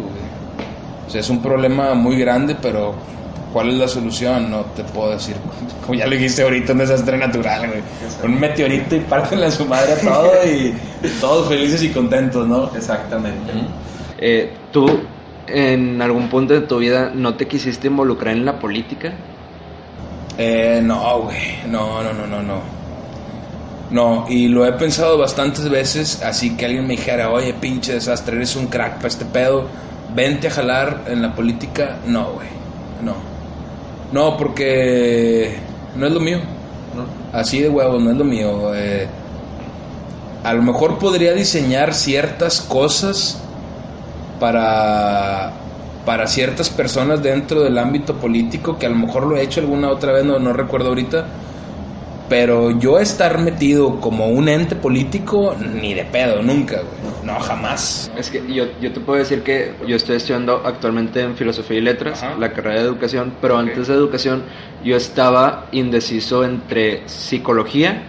[1.06, 2.94] O sea, es un problema muy grande, pero
[3.56, 4.50] ¿cuál es la solución?
[4.50, 5.34] No te puedo decir.
[5.80, 7.80] Como ya lo dijiste ahorita, un desastre natural, güey.
[8.22, 10.74] Un meteorito y pártenle a su madre a todo y
[11.22, 12.70] todos felices y contentos, ¿no?
[12.76, 13.50] Exactamente.
[14.18, 15.00] Eh, ¿Tú
[15.46, 19.14] en algún punto de tu vida no te quisiste involucrar en la política?
[20.36, 21.38] Eh, no, güey.
[21.66, 22.60] No, no, no, no, no.
[23.90, 28.36] No, y lo he pensado bastantes veces, así que alguien me dijera, oye, pinche desastre,
[28.36, 29.66] eres un crack para este pedo,
[30.14, 31.96] vente a jalar en la política.
[32.04, 32.48] No, güey.
[33.02, 33.35] No.
[34.12, 35.56] No, porque
[35.96, 36.38] no es lo mío.
[36.94, 37.38] ¿no?
[37.38, 38.74] Así de huevos, no es lo mío.
[38.74, 39.08] eh.
[40.44, 43.42] a lo mejor podría diseñar ciertas cosas
[44.38, 45.52] para,
[46.04, 49.90] para ciertas personas dentro del ámbito político, que a lo mejor lo he hecho alguna
[49.90, 51.26] otra vez, no, no recuerdo ahorita.
[52.28, 57.14] Pero yo estar metido como un ente político, ni de pedo, nunca, güey.
[57.24, 58.10] No, jamás.
[58.16, 61.80] Es que yo, yo te puedo decir que yo estoy estudiando actualmente en Filosofía y
[61.82, 62.36] Letras, Ajá.
[62.38, 64.42] la carrera de Educación, pero antes de Educación
[64.84, 68.02] yo estaba indeciso entre Psicología,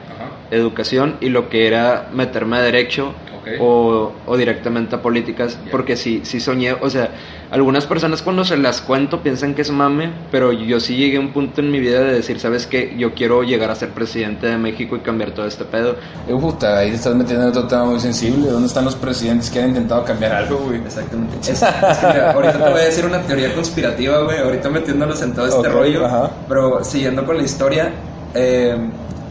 [0.52, 3.14] Educación y lo que era meterme a Derecho
[3.60, 7.12] o, o directamente a Políticas, porque sí, sí soñé, o sea,
[7.52, 11.20] algunas personas cuando se las cuento piensan que es mame, pero yo sí llegué a
[11.22, 12.94] un punto en mi vida de decir, ¿sabes qué?
[12.98, 15.96] Yo quiero llegar a ser presidente de México y cambiar todo este pedo.
[16.28, 18.50] Eh, puta, ahí te estás metiendo en otro tema muy sensible.
[18.50, 20.82] ¿Dónde están los presidentes que han intentado cambiar algo, güey?
[20.82, 21.38] Exactamente.
[21.42, 24.40] Es, es que mira, ahorita te voy a decir una teoría conspirativa, güey.
[24.40, 26.06] Ahorita metiéndonos en todo este Ok, rollo.
[26.06, 26.32] ajá.
[26.50, 27.92] Pero siguiendo con la historia,
[28.34, 28.78] eh,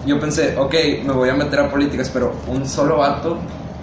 [0.07, 3.39] yo pensé, ok, me voy a meter a políticas, pero un solo vato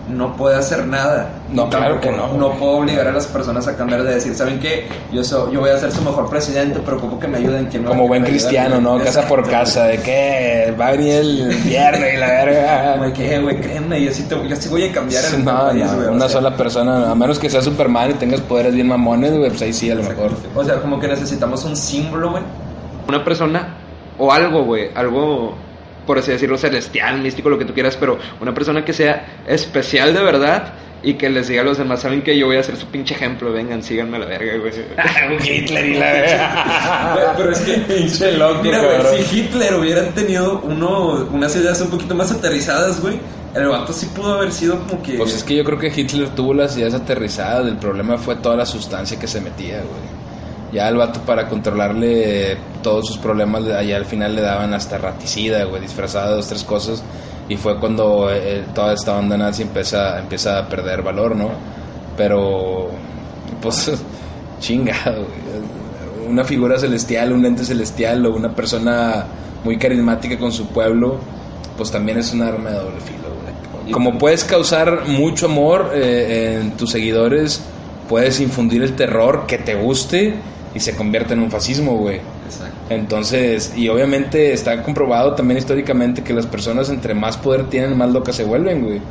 [0.09, 1.29] no puede hacer nada.
[1.49, 4.59] No, claro que no, No puedo obligar a las personas a cambiar de decir, ¿saben
[4.59, 4.87] qué?
[5.13, 7.67] Yo, so- yo voy a ser su mejor presidente, pero ocupo que me ayuden.
[7.67, 8.97] ¿quién me- Como buen cristiano, ¿no?
[8.99, 12.95] Casa por casa, de que va a venir el viernes y la verga.
[12.97, 13.61] Güey, ¿qué, güey?
[13.61, 16.11] Créeme, yo sí, te- yo sí voy a cambiar el No, país, no, güey, o
[16.11, 16.29] una sea.
[16.29, 19.71] sola persona, a menos que sea Superman y tengas poderes bien mamones, güey, pues ahí
[19.73, 20.31] sí, a lo mejor.
[20.55, 22.43] O sea, como que necesitamos un símbolo, güey.
[23.07, 23.75] una persona
[24.17, 25.55] o algo, güey, algo,
[26.05, 30.13] por así decirlo, celestial, místico, lo que tú quieras, pero una persona que sea especial
[30.13, 30.73] de verdad
[31.03, 33.13] y que les diga a los demás, saben que yo voy a ser su pinche
[33.13, 34.71] ejemplo, vengan, síganme a la verga, güey.
[35.35, 37.33] Un Hitler y la verga.
[37.37, 41.89] Pero es que, Pinche loco, mira, güey, si Hitler hubiera tenido uno, unas ideas un
[41.89, 43.19] poquito más aterrizadas, güey,
[43.53, 45.13] el vato sí pudo haber sido como que.
[45.13, 48.55] Pues es que yo creo que Hitler tuvo las ideas aterrizadas, el problema fue toda
[48.55, 50.22] la sustancia que se metía, güey.
[50.73, 55.65] Ya el vato para controlarle todos sus problemas, allá al final le daban hasta raticida,
[55.65, 57.03] güey, disfrazada de dos, tres cosas.
[57.47, 61.49] Y fue cuando eh, toda esta onda nazi empieza, empieza a perder valor, ¿no?
[62.17, 62.89] Pero,
[63.61, 63.91] pues,
[64.59, 66.27] chingado, güey.
[66.27, 69.25] Una figura celestial, un ente celestial o una persona
[69.63, 71.17] muy carismática con su pueblo,
[71.77, 73.27] pues también es un arma de doble filo,
[73.81, 73.91] güey.
[73.91, 77.61] Como puedes causar mucho amor eh, en tus seguidores,
[78.09, 80.33] puedes infundir el terror que te guste
[80.75, 82.17] y se convierte en un fascismo, güey.
[82.45, 82.75] Exacto.
[82.89, 88.11] Entonces, y obviamente está comprobado también históricamente que las personas entre más poder tienen, más
[88.11, 89.01] locas se vuelven, güey.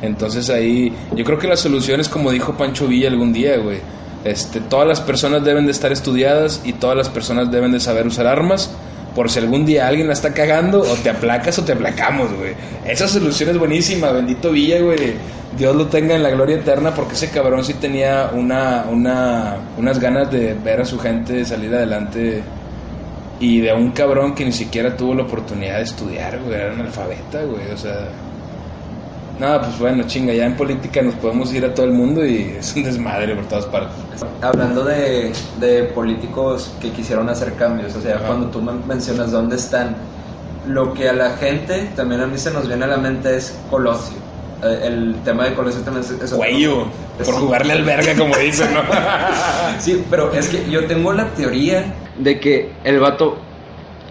[0.00, 3.78] Entonces ahí, yo creo que la solución es como dijo Pancho Villa algún día, güey.
[4.24, 8.06] Este, todas las personas deben de estar estudiadas y todas las personas deben de saber
[8.06, 8.70] usar armas
[9.14, 12.52] por si algún día alguien la está cagando o te aplacas o te aplacamos, güey.
[12.86, 15.14] Esa solución es buenísima, bendito Villa, güey.
[15.56, 19.98] Dios lo tenga en la gloria eterna porque ese cabrón sí tenía una, una, unas
[19.98, 22.42] ganas de ver a su gente salir adelante
[23.40, 27.42] y de un cabrón que ni siquiera tuvo la oportunidad de estudiar, güey, era analfabeta,
[27.42, 28.08] güey, o sea...
[29.38, 32.56] Nada, pues bueno, chinga, ya en política nos podemos ir a todo el mundo y
[32.58, 33.94] es un desmadre por todas partes.
[34.42, 38.26] Hablando de, de políticos que quisieron hacer cambios, o sea, Ajá.
[38.26, 39.96] cuando tú men- mencionas dónde están,
[40.66, 43.54] lo que a la gente, también a mí se nos viene a la mente es
[43.70, 44.16] Colosio.
[44.62, 46.30] eh, el tema de Colosio también es...
[46.32, 46.86] Cuello,
[47.18, 48.82] es- por jugarle al verga, como dicen, ¿no?
[49.78, 51.94] Sí, pero es que yo tengo la teoría...
[52.18, 53.38] De que el vato,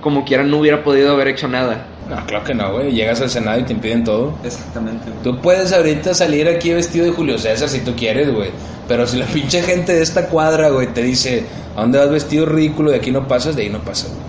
[0.01, 1.85] como quiera, no hubiera podido haber hecho nada.
[2.09, 2.91] No, claro que no, güey.
[2.93, 4.33] Llegas al Senado y te impiden todo.
[4.43, 5.09] Exactamente.
[5.09, 5.23] güey.
[5.23, 8.49] Tú puedes ahorita salir aquí vestido de Julio César si tú quieres, güey.
[8.87, 11.45] Pero si la pinche gente de esta cuadra, güey, te dice,
[11.75, 12.91] ¿a dónde vas vestido ridículo?
[12.91, 14.27] De aquí no pasas, de ahí no pasas, güey.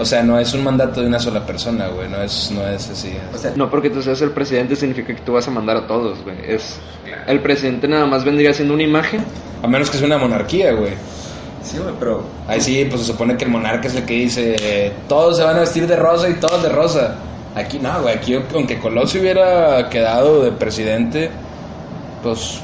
[0.00, 2.08] O sea, no es un mandato de una sola persona, güey.
[2.08, 3.12] No es, no es así.
[3.34, 5.86] O sea, No porque tú seas el presidente significa que tú vas a mandar a
[5.88, 6.36] todos, güey.
[6.46, 6.78] Es
[7.26, 9.24] el presidente nada más vendría siendo una imagen.
[9.60, 10.92] A menos que sea una monarquía, güey.
[11.68, 12.22] Sí, güey, pero...
[12.46, 15.44] Ahí sí, pues se supone que el monarca es el que dice, eh, todos se
[15.44, 17.16] van a vestir de rosa y todos de rosa.
[17.54, 18.14] Aquí no, güey.
[18.14, 21.30] Aquí, aunque Colosio hubiera quedado de presidente,
[22.22, 22.60] pues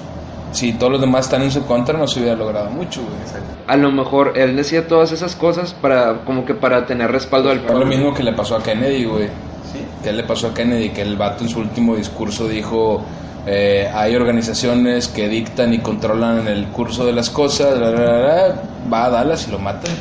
[0.53, 3.43] si todos los demás están en su contra, no se hubiera logrado mucho, güey.
[3.67, 7.61] A lo mejor él decía todas esas cosas para como que para tener respaldo del
[7.61, 7.87] Fue lo pueblo.
[7.97, 9.27] mismo que le pasó a Kennedy, güey.
[9.73, 9.81] Sí.
[10.05, 10.91] ¿Qué le pasó a Kennedy?
[10.91, 13.03] Que el vato en su último discurso dijo,
[13.47, 18.19] eh, hay organizaciones que dictan y controlan el curso de las cosas, la, la, la,
[18.19, 19.93] la, va a Dallas y lo matan.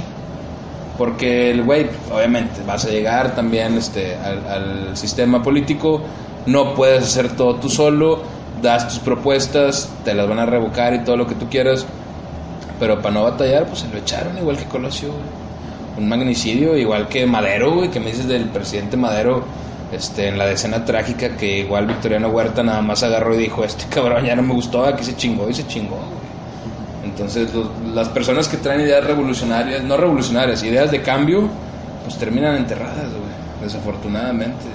[0.97, 6.01] Porque el güey, obviamente, vas a llegar también este, al, sistema político,
[6.45, 8.21] no puedes hacer todo tú solo,
[8.61, 11.85] das tus propuestas, te las van a revocar y todo lo que tú quieras,
[12.79, 15.09] pero para no batallar, pues se lo echaron igual que Colosio,
[15.97, 19.43] un magnicidio, igual que Madero, güey, que me dices del presidente Madero,
[19.93, 23.85] este, en la decena trágica, que igual Victoriano Huerta nada más agarró y dijo, este
[23.89, 25.99] cabrón ya no me gustó, aquí se chingó y se chingó.
[27.03, 27.49] Entonces,
[27.93, 31.47] las personas que traen ideas revolucionarias, no revolucionarias, ideas de cambio,
[32.03, 34.65] pues terminan enterradas, güey, desafortunadamente.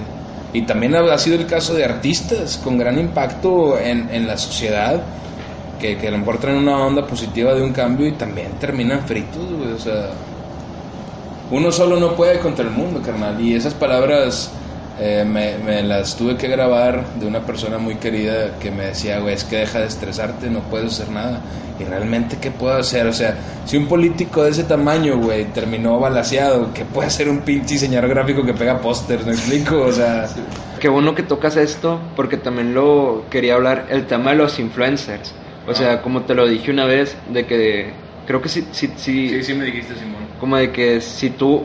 [0.53, 4.37] Y también ha, ha sido el caso de artistas con gran impacto en, en la
[4.37, 5.01] sociedad,
[5.79, 9.45] que, que a lo mejor una onda positiva de un cambio y también terminan fritos,
[9.57, 10.09] güey, o sea
[11.51, 13.39] uno solo no puede contra el mundo, carnal.
[13.41, 14.51] Y esas palabras
[14.99, 19.19] eh, me, me las tuve que grabar de una persona muy querida que me decía,
[19.19, 21.41] güey, es que deja de estresarte, no puedes hacer nada.
[21.79, 23.07] Y realmente, ¿qué puedo hacer?
[23.07, 27.39] O sea, si un político de ese tamaño, güey, terminó balaseado, ¿qué puede hacer un
[27.39, 29.25] pinche diseñador gráfico que pega pósters?
[29.25, 29.79] ¿Me explico?
[29.79, 30.27] O sea,
[30.79, 35.33] Qué bueno que tocas esto, porque también lo quería hablar, el tema de los influencers.
[35.67, 37.91] O sea, como te lo dije una vez, de que
[38.25, 40.27] creo que sí, sí, sí, sí me dijiste, Simón.
[40.39, 41.63] como de que si tú,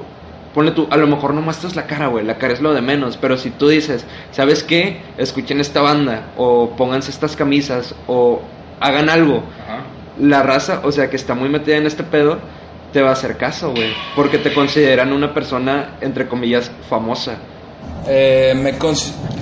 [0.54, 2.80] ponle tú, a lo mejor no muestras la cara, güey, la cara es lo de
[2.80, 5.02] menos, pero si tú dices, ¿sabes qué?
[5.18, 8.40] Escuchen esta banda, o pónganse estas camisas, o
[8.80, 9.82] hagan algo, Ajá.
[10.20, 12.38] la raza, o sea, que está muy metida en este pedo,
[12.92, 17.36] te va a hacer caso, güey, porque te consideran una persona, entre comillas, famosa.
[18.06, 18.74] Eh, me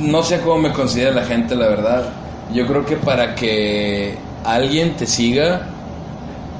[0.01, 2.13] no sé cómo me considera la gente, la verdad.
[2.55, 5.67] Yo creo que para que alguien te siga,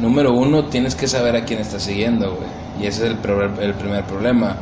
[0.01, 2.49] número uno, tienes que saber a quién estás siguiendo, güey.
[2.83, 3.19] Y ese es el,
[3.61, 4.57] el primer problema.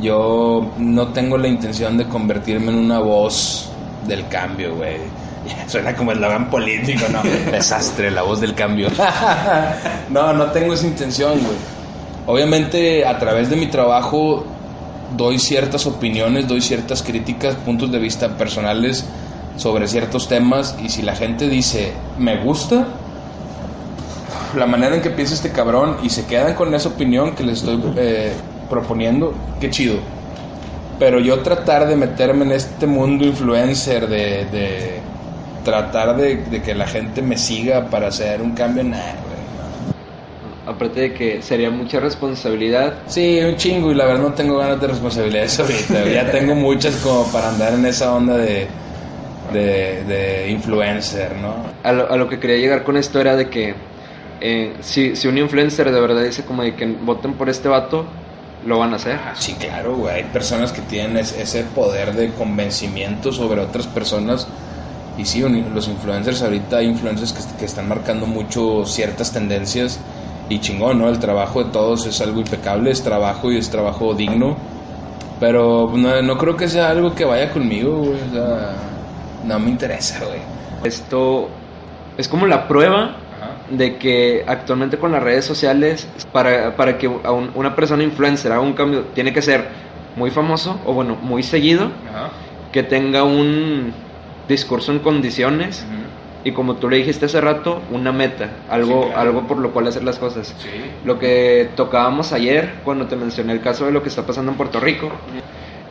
[0.00, 3.70] Yo no tengo la intención de convertirme en una voz
[4.06, 4.96] del cambio, güey.
[5.68, 7.22] Suena como eslogan político, ¿no?
[7.50, 8.88] Desastre, la voz del cambio.
[10.10, 11.56] no, no tengo esa intención, güey.
[12.26, 14.44] Obviamente, a través de mi trabajo,
[15.16, 19.04] doy ciertas opiniones, doy ciertas críticas, puntos de vista personales
[19.56, 20.76] sobre ciertos temas.
[20.82, 22.88] Y si la gente dice, me gusta,
[24.56, 27.58] la manera en que piensa este cabrón y se quedan con esa opinión que les
[27.58, 28.32] estoy eh,
[28.68, 29.96] proponiendo, qué chido.
[30.98, 35.00] Pero yo tratar de meterme en este mundo influencer, de, de
[35.64, 39.14] tratar de, de que la gente me siga para hacer un cambio, nada.
[40.66, 42.94] Aparte de que sería mucha responsabilidad.
[43.06, 46.08] Sí, un chingo y la verdad no tengo ganas de responsabilidades ahorita.
[46.08, 48.66] Ya tengo muchas como para andar en esa onda de,
[49.52, 51.54] de, de influencer, ¿no?
[51.84, 53.74] A lo, a lo que quería llegar con esto era de que
[54.40, 58.04] eh, si, si un influencer de verdad dice como de que voten por este vato,
[58.66, 59.18] lo van a hacer.
[59.34, 60.14] Sí, claro, güey.
[60.16, 64.48] Hay personas que tienen es- ese poder de convencimiento sobre otras personas.
[65.18, 70.00] Y sí, un- los influencers, ahorita hay influencers que, que están marcando mucho ciertas tendencias.
[70.48, 71.08] Y chingón, ¿no?
[71.08, 74.56] El trabajo de todos es algo impecable, es trabajo y es trabajo digno.
[75.40, 78.14] Pero no, no creo que sea algo que vaya conmigo, güey.
[78.30, 78.72] O sea,
[79.44, 80.40] no me interesa, güey.
[80.84, 81.48] Esto
[82.16, 83.16] es como la prueba
[83.70, 88.52] de que actualmente con las redes sociales, para, para que a un- una persona influencer
[88.52, 89.66] haga un cambio, tiene que ser
[90.16, 91.90] muy famoso o bueno, muy seguido,
[92.72, 93.92] que tenga un
[94.48, 95.84] discurso en condiciones
[96.44, 99.20] y como tú le dijiste hace rato, una meta, algo, Sí, claro.
[99.20, 100.54] algo por lo cual hacer las cosas.
[100.58, 100.68] Sí.
[101.04, 104.56] Lo que tocábamos ayer cuando te mencioné el caso de lo que está pasando en
[104.56, 105.10] Puerto Rico.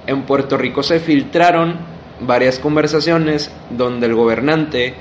[0.07, 1.75] En Puerto Rico se filtraron
[2.21, 4.93] varias conversaciones donde el gobernante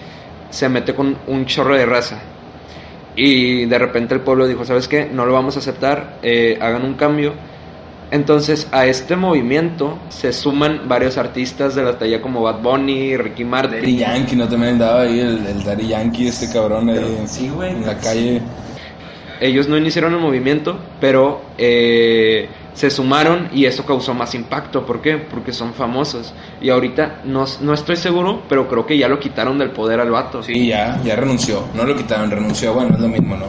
[0.51, 2.19] se mete con un chorro de raza.
[3.17, 5.09] Y de repente el pueblo dijo, ¿sabes qué?
[5.13, 7.33] No lo vamos a aceptar, eh, hagan un cambio.
[8.11, 13.45] Entonces a este movimiento se suman varios artistas de la talla como Bad Bunny, Ricky
[13.45, 13.81] Martin.
[13.81, 14.49] Daddy Yankee, ¿no?
[14.49, 17.73] También andaba ahí el, el Daddy Yankee, este cabrón ahí Pero, sí, güey.
[17.73, 18.41] en la calle.
[19.45, 24.87] Ellos no iniciaron el movimiento, pero eh, se sumaron y eso causó más impacto.
[24.87, 25.19] ¿Por qué?
[25.19, 26.33] Porque son famosos.
[26.63, 30.11] Y ahorita no, no estoy seguro, pero creo que ya lo quitaron del poder al
[30.11, 30.43] vato.
[30.43, 31.65] Sí, ya, ya renunció.
[31.75, 32.73] No lo quitaron, renunció.
[32.73, 33.45] Bueno, es lo mismo, no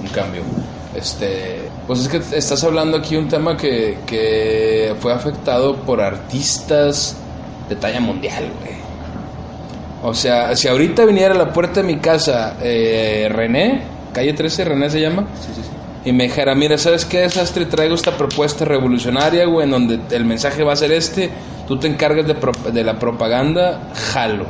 [0.00, 0.42] un cambio.
[0.94, 7.16] Este, pues es que estás hablando aquí un tema que, que fue afectado por artistas
[7.68, 8.74] de talla mundial, güey.
[10.04, 14.64] O sea, si ahorita viniera a la puerta de mi casa eh, René, calle 13,
[14.64, 15.26] René se llama,
[16.06, 17.66] y me dijera, mira, ¿sabes qué, desastre?
[17.66, 21.30] Traigo esta propuesta revolucionaria, güey, en donde el mensaje va a ser este,
[21.68, 24.46] tú te encargas de, pro- de la propaganda, jalo.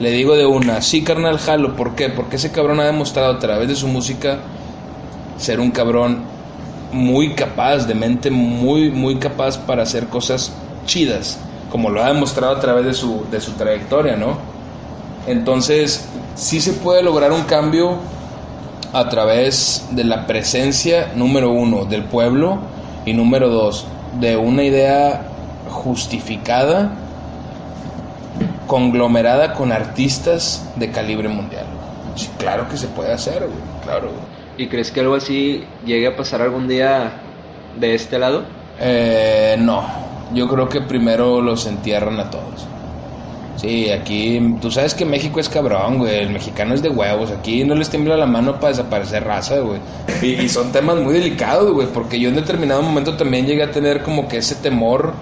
[0.00, 1.76] Le digo de una, sí, carnal, jalo.
[1.76, 2.08] ¿Por qué?
[2.08, 4.38] Porque ese cabrón ha demostrado a través de su música
[5.38, 6.18] ser un cabrón
[6.92, 10.52] muy capaz, de mente muy, muy capaz para hacer cosas
[10.86, 11.38] chidas,
[11.70, 14.36] como lo ha demostrado a través de su, de su trayectoria, ¿no?
[15.26, 16.06] Entonces,
[16.36, 17.98] sí se puede lograr un cambio
[18.94, 22.58] a través de la presencia, número uno, del pueblo
[23.04, 23.86] y número dos,
[24.20, 25.22] de una idea
[25.68, 26.92] justificada,
[28.68, 31.66] conglomerada con artistas de calibre mundial.
[32.14, 34.08] Sí, claro que se puede hacer, güey, claro.
[34.08, 34.34] güey.
[34.56, 37.14] ¿Y crees que algo así llegue a pasar algún día
[37.78, 38.44] de este lado?
[38.78, 39.84] Eh, no,
[40.32, 42.68] yo creo que primero los entierran a todos.
[43.56, 46.18] Sí, aquí, tú sabes que México es cabrón, güey.
[46.18, 47.30] El mexicano es de huevos.
[47.30, 49.80] Aquí no les tiembla la mano para desaparecer raza, güey.
[50.22, 51.86] Y, son temas muy delicados, güey.
[51.86, 55.12] Porque yo en determinado momento también llegué a tener como que ese temor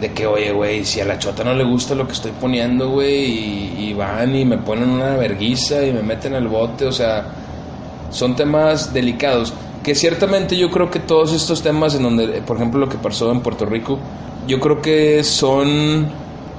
[0.00, 2.90] de que, oye, güey, si a la chota no le gusta lo que estoy poniendo,
[2.90, 6.92] güey, y, y van y me ponen una verguiza y me meten al bote, o
[6.92, 7.26] sea,
[8.10, 9.52] son temas delicados.
[9.82, 13.30] Que ciertamente yo creo que todos estos temas, en donde, por ejemplo, lo que pasó
[13.32, 13.98] en Puerto Rico,
[14.46, 16.08] yo creo que son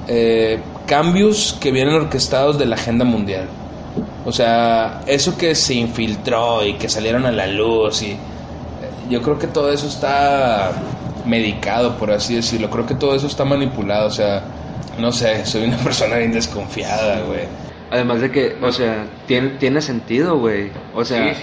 [0.08, 3.48] eh, cambios que vienen orquestados de la agenda mundial.
[4.24, 8.18] O sea, eso que se infiltró y que salieron a la luz y eh,
[9.08, 10.72] yo creo que todo eso está
[11.26, 12.70] medicado, por así decirlo.
[12.70, 14.42] Creo que todo eso está manipulado, o sea,
[14.98, 17.44] no sé, soy una persona bien desconfiada, güey.
[17.90, 20.70] Además de que, o sea, tiene, tiene sentido, güey.
[20.94, 21.34] O sea,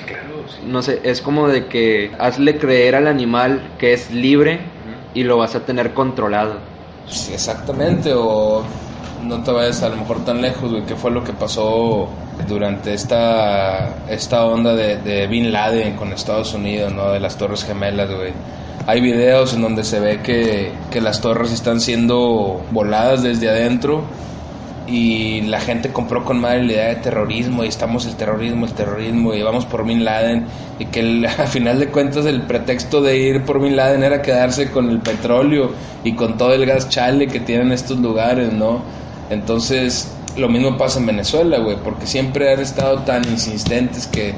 [0.65, 4.59] no sé, es como de que hazle creer al animal que es libre
[5.13, 6.59] y lo vas a tener controlado.
[7.09, 8.63] Sí, exactamente, o
[9.23, 12.09] no te vayas a lo mejor tan lejos, güey, qué fue lo que pasó
[12.47, 17.11] durante esta, esta onda de, de Bin Laden con Estados Unidos, ¿no?
[17.11, 18.33] De las Torres Gemelas, güey.
[18.85, 24.03] Hay videos en donde se ve que, que las torres están siendo voladas desde adentro
[24.87, 28.73] y la gente compró con madre la idea de terrorismo y estamos el terrorismo, el
[28.73, 30.45] terrorismo y vamos por Bin Laden
[30.79, 34.21] y que el- a final de cuentas el pretexto de ir por Bin Laden era
[34.21, 35.71] quedarse con el petróleo
[36.03, 38.81] y con todo el gas chale que tienen estos lugares, ¿no?
[39.29, 44.33] Entonces lo mismo pasa en Venezuela, güey, porque siempre han estado tan insistentes que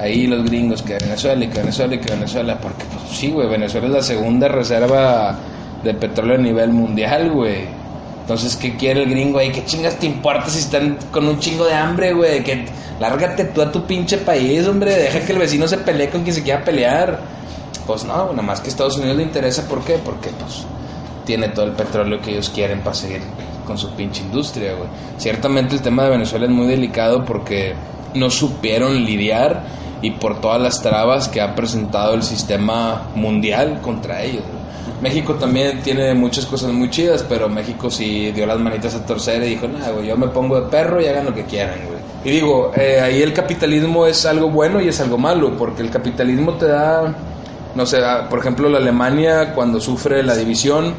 [0.00, 3.48] ahí los gringos que Venezuela y que Venezuela y que Venezuela, porque pues sí, güey,
[3.48, 5.36] Venezuela es la segunda reserva
[5.82, 7.82] de petróleo a nivel mundial, güey.
[8.24, 9.52] Entonces, ¿qué quiere el gringo ahí?
[9.52, 12.42] ¿Qué chingas te importa si están con un chingo de hambre, güey?
[12.42, 12.64] Que
[12.98, 14.94] lárgate tú a tu pinche país, hombre.
[14.96, 17.20] Deja que el vecino se pelee con quien se quiera pelear.
[17.86, 19.68] Pues no, nada más que Estados Unidos le interesa.
[19.68, 19.98] ¿Por qué?
[20.02, 20.64] Porque, pues,
[21.26, 23.20] tiene todo el petróleo que ellos quieren para seguir
[23.66, 24.88] con su pinche industria, güey.
[25.18, 27.74] Ciertamente el tema de Venezuela es muy delicado porque
[28.14, 29.64] no supieron lidiar
[30.00, 34.44] y por todas las trabas que ha presentado el sistema mundial contra ellos.
[34.44, 34.64] güey.
[35.00, 39.42] México también tiene muchas cosas muy chidas, pero México sí dio las manitas a torcer
[39.42, 41.98] y dijo, nada, güey, yo me pongo de perro y hagan lo que quieran, güey.
[42.24, 45.90] Y digo, eh, ahí el capitalismo es algo bueno y es algo malo, porque el
[45.90, 47.14] capitalismo te da,
[47.74, 50.94] no sé, ah, por ejemplo, la Alemania cuando sufre la división,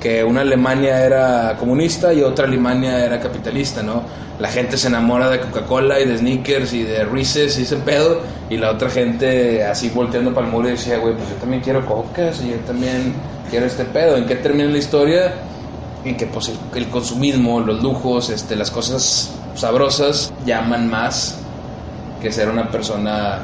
[0.00, 4.02] que una Alemania era comunista y otra Alemania era capitalista, ¿no?
[4.38, 8.20] La gente se enamora de Coca-Cola y de Snickers y de Reese's y ese pedo,
[8.50, 11.62] y la otra gente así volteando para el muro y decía, güey, pues yo también
[11.62, 13.14] quiero cocas y yo también
[13.50, 14.16] quiero este pedo.
[14.16, 15.34] ¿En qué termina la historia?
[16.04, 21.38] En que pues el, el consumismo, los lujos, este, las cosas sabrosas llaman más
[22.20, 23.40] que ser una persona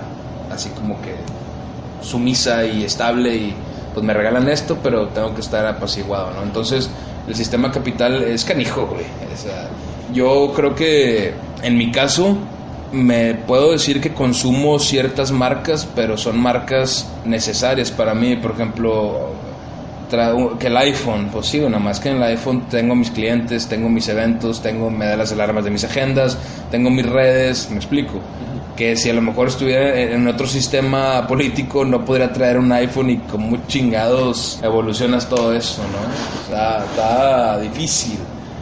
[0.50, 1.14] así como que
[2.03, 3.55] sumisa y estable y
[3.94, 6.42] pues me regalan esto, pero tengo que estar apaciguado, ¿no?
[6.42, 6.88] Entonces,
[7.28, 9.05] el sistema capital es canijo, güey.
[9.32, 9.68] O sea,
[10.12, 12.36] yo creo que en mi caso
[12.92, 19.30] me puedo decir que consumo ciertas marcas, pero son marcas necesarias para mí, por ejemplo,
[20.58, 23.88] que el iPhone, pues sí, nada más que en el iPhone tengo mis clientes, tengo
[23.88, 26.36] mis eventos, tengo me da las alarmas de mis agendas,
[26.70, 28.20] tengo mis redes, me explico.
[28.76, 33.10] que si a lo mejor estuviera en otro sistema político no podría traer un iPhone
[33.10, 36.44] y como chingados evolucionas todo eso, ¿no?
[36.44, 38.18] Está, está difícil,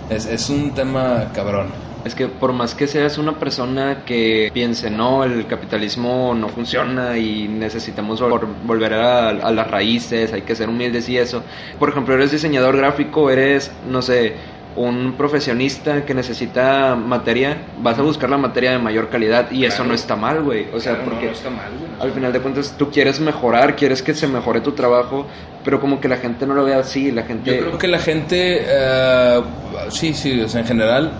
[0.08, 1.89] es, es un tema cabrón.
[2.04, 7.18] Es que por más que seas una persona que piense, no, el capitalismo no funciona
[7.18, 11.42] y necesitamos vol- volver a, a las raíces, hay que ser humildes y eso.
[11.78, 14.32] Por ejemplo, eres diseñador gráfico, eres, no sé,
[14.76, 19.84] un profesionista que necesita materia, vas a buscar la materia de mayor calidad y eso
[19.84, 20.68] no está mal, güey.
[20.72, 22.88] O sea, Claro, porque no está mal, güey, no está al final de cuentas tú
[22.90, 25.26] quieres mejorar, quieres que se mejore tu trabajo,
[25.64, 27.56] pero como que la gente no lo ve así, la gente...
[27.56, 29.42] Yo creo que la gente, eh,
[29.90, 31.10] sí, sí, o sea, en general,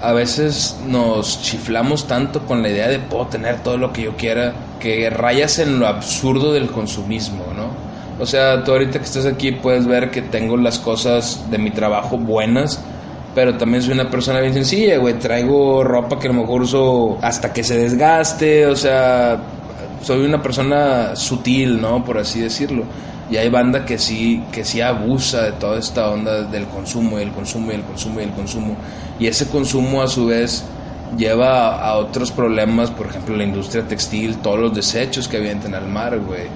[0.00, 4.16] a veces nos chiflamos tanto con la idea de puedo tener todo lo que yo
[4.16, 7.88] quiera, que rayas en lo absurdo del consumismo, ¿no?
[8.20, 11.70] O sea, tú ahorita que estás aquí puedes ver que tengo las cosas de mi
[11.70, 12.80] trabajo buenas,
[13.34, 15.14] pero también soy una persona bien sencilla, güey.
[15.14, 19.38] Traigo ropa que a lo mejor uso hasta que se desgaste, o sea,
[20.02, 22.04] soy una persona sutil, ¿no?
[22.04, 22.84] Por así decirlo.
[23.30, 27.22] Y hay banda que sí, que sí abusa de toda esta onda del consumo y
[27.22, 28.76] el consumo y el consumo y el consumo.
[29.18, 30.64] Y ese consumo a su vez
[31.16, 35.74] lleva a, a otros problemas, por ejemplo la industria textil, todos los desechos que avientan
[35.74, 36.48] al mar, güey.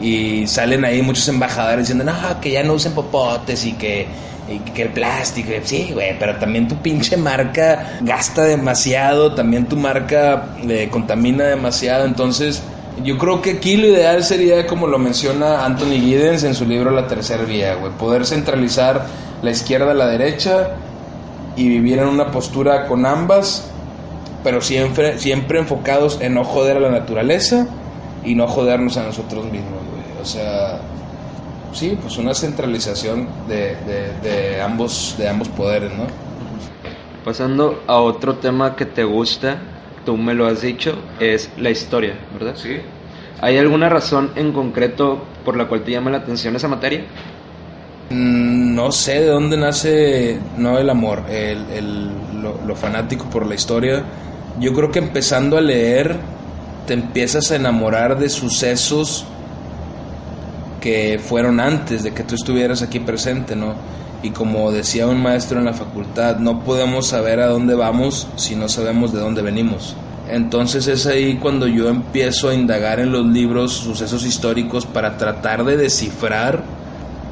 [0.00, 4.06] Y salen ahí muchos embajadores diciendo, no, que ya no usen popotes y que,
[4.48, 5.50] y que el plástico.
[5.64, 12.04] Sí, güey, pero también tu pinche marca gasta demasiado, también tu marca eh, contamina demasiado.
[12.04, 12.62] Entonces,
[13.04, 16.90] yo creo que aquí lo ideal sería, como lo menciona Anthony Giddens en su libro
[16.90, 19.06] La Tercera Vía, güey, poder centralizar
[19.42, 20.76] la izquierda a la derecha
[21.56, 23.70] y vivir en una postura con ambas,
[24.42, 27.66] pero siempre, siempre enfocados en no joder a la naturaleza
[28.24, 30.22] y no jodernos a nosotros mismos, güey.
[30.22, 30.80] O sea,
[31.72, 36.04] sí, pues una centralización de, de, de ambos, de ambos poderes, ¿no?
[37.24, 39.58] Pasando a otro tema que te gusta,
[40.06, 42.54] tú me lo has dicho, es la historia, ¿verdad?
[42.56, 42.78] Sí.
[43.42, 47.02] ¿Hay alguna razón en concreto por la cual te llama la atención esa materia?
[48.08, 52.10] Mm, No sé de dónde nace, no el amor, el, el-
[52.42, 54.02] lo, lo fanático por la historia.
[54.60, 56.16] Yo creo que empezando a leer
[56.86, 59.26] te empiezas a enamorar de sucesos
[60.80, 63.74] que fueron antes de que tú estuvieras aquí presente, ¿no?
[64.22, 68.56] Y como decía un maestro en la facultad, no podemos saber a dónde vamos si
[68.56, 69.94] no sabemos de dónde venimos.
[70.28, 75.64] Entonces es ahí cuando yo empiezo a indagar en los libros sucesos históricos para tratar
[75.64, 76.64] de descifrar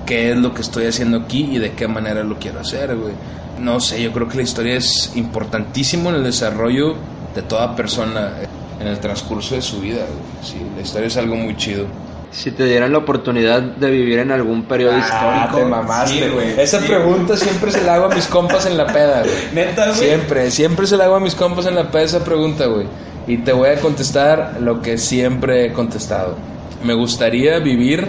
[0.06, 3.14] qué es lo que estoy haciendo aquí y de qué manera lo quiero hacer, güey.
[3.60, 6.94] No sé, yo creo que la historia es importantísimo en el desarrollo
[7.34, 8.32] de toda persona
[8.80, 10.74] en el transcurso de su vida, güey.
[10.76, 11.86] La historia es algo muy chido.
[12.34, 16.28] Si te dieran la oportunidad de vivir en algún periodo histórico, Ah, te mamaste, Sí,
[16.34, 16.60] güey.
[16.60, 16.86] Esa Sí.
[16.88, 19.34] pregunta siempre se la hago a mis compas en la peda, güey.
[19.54, 19.96] Neta, güey.
[19.98, 22.86] Siempre, siempre se la hago a mis compas en la peda esa pregunta, güey.
[23.28, 26.34] Y te voy a contestar lo que siempre he contestado.
[26.82, 28.08] Me gustaría vivir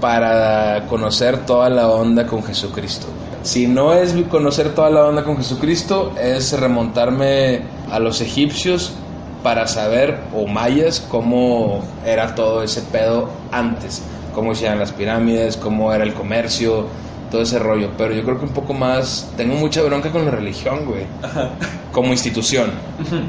[0.00, 3.06] para conocer toda la onda con Jesucristo.
[3.42, 8.92] Si no es conocer toda la onda con Jesucristo, es remontarme a los egipcios
[9.42, 14.02] para saber, o mayas, cómo era todo ese pedo antes.
[14.34, 16.86] Cómo hacían las pirámides, cómo era el comercio,
[17.30, 17.90] todo ese rollo.
[17.96, 19.30] Pero yo creo que un poco más...
[19.36, 21.04] Tengo mucha bronca con la religión, güey.
[21.92, 22.70] Como institución.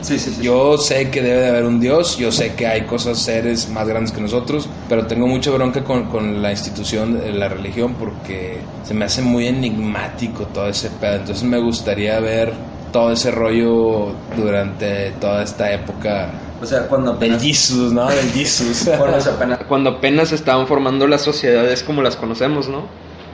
[0.01, 0.43] Sí, sí, sí.
[0.43, 3.87] Yo sé que debe de haber un Dios, yo sé que hay cosas, seres más
[3.87, 8.59] grandes que nosotros, pero tengo mucha bronca con, con la institución, de la religión, porque
[8.83, 11.15] se me hace muy enigmático todo ese pedo.
[11.15, 12.53] Entonces me gustaría ver
[12.91, 16.31] todo ese rollo durante toda esta época
[16.61, 17.43] O sea, cuando del apenas...
[17.43, 18.07] Jesus, ¿no?
[18.09, 18.89] Del Jesus.
[18.97, 19.59] cuando apenas...
[19.67, 22.83] cuando apenas estaban formando las sociedades como las conocemos, ¿no?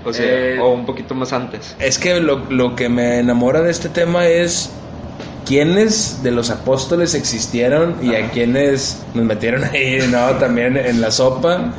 [0.06, 1.76] O sea, Eh, o un poquito más antes.
[1.80, 4.70] Es que lo, lo que me enamora de este tema es
[5.46, 10.32] quiénes de los apóstoles existieron y a quiénes nos metieron ahí, ¿no?
[10.38, 11.74] También en la sopa.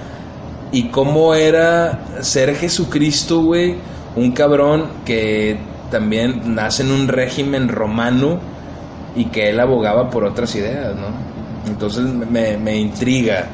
[0.72, 3.76] Y cómo era ser Jesucristo, güey.
[4.14, 5.58] Un cabrón que
[5.90, 8.38] también nace en un régimen romano
[9.14, 11.06] y que él abogaba por otras ideas, ¿no?
[11.70, 13.46] Entonces me, me intriga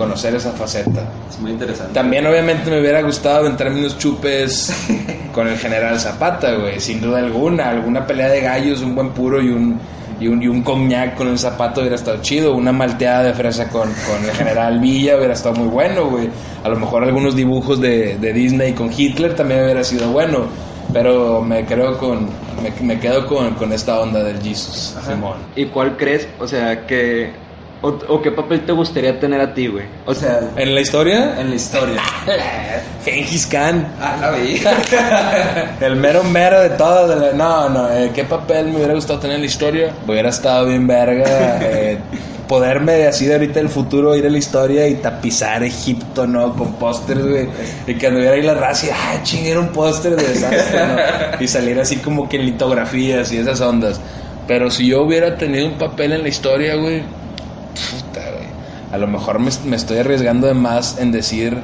[0.00, 1.02] conocer esa faceta.
[1.28, 1.92] Es muy interesante.
[1.92, 4.72] También obviamente me hubiera gustado entrarme unos chupes
[5.34, 7.68] con el general Zapata, güey, sin duda alguna.
[7.68, 9.78] Alguna pelea de gallos, un buen puro y un,
[10.18, 12.54] y un, y un cognac con el zapato hubiera estado chido.
[12.54, 16.30] Una malteada de fresa con, con el general Villa hubiera estado muy bueno, güey.
[16.64, 20.46] A lo mejor algunos dibujos de, de Disney con Hitler también hubiera sido bueno.
[20.92, 22.28] Pero me creo con,
[22.62, 25.36] me, me quedo con, con esta onda del Jesus, Simón.
[25.56, 26.26] ¿Y cuál crees?
[26.40, 27.30] O sea, que
[27.82, 29.86] ¿O, o qué papel te gustaría tener a ti, güey?
[30.04, 31.40] O sea, ¿En la historia?
[31.40, 32.02] en la historia.
[33.06, 33.90] Gengis Khan.
[33.98, 34.62] Ah, la vi.
[35.80, 37.08] El mero mero de todo.
[37.08, 39.92] de la- No, no, eh, ¿qué papel me hubiera gustado tener en la historia?
[40.06, 41.58] Hubiera estado bien verga.
[41.62, 41.98] eh,
[42.50, 46.52] poderme así de ahorita del futuro ir a la historia y tapizar Egipto, ¿no?
[46.56, 47.48] Con pósters, güey.
[47.86, 50.96] Y que anduviera ahí la raza y, ah, ching, era un póster de desastre, ¿no?
[51.44, 54.00] Y salir así como que en litografías y esas ondas.
[54.48, 57.02] Pero si yo hubiera tenido un papel en la historia, güey,
[57.92, 58.46] puta, güey.
[58.92, 61.56] A lo mejor me, estoy arriesgando de más en decir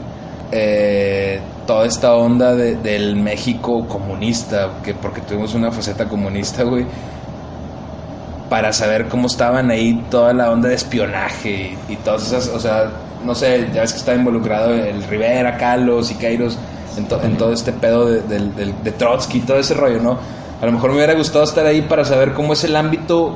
[0.52, 6.86] eh, toda esta onda de- del México comunista, que porque tuvimos una faceta comunista, güey,
[8.48, 12.60] para saber cómo estaban ahí toda la onda de espionaje y, y todas esas, o
[12.60, 12.90] sea,
[13.24, 16.56] no sé, ya ves que estaba involucrado el Rivera, Carlos y Kairos
[16.96, 20.00] en, to- en todo este pedo de, del- del- de Trotsky y todo ese rollo,
[20.00, 20.18] ¿no?
[20.62, 23.34] A lo mejor me hubiera gustado estar ahí para saber cómo es el ámbito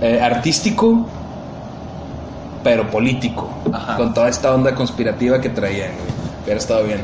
[0.00, 1.06] eh, artístico,
[2.64, 3.96] pero político, Ajá.
[3.96, 5.90] con toda esta onda conspirativa que traían.
[6.44, 7.00] Hubiera estado bien.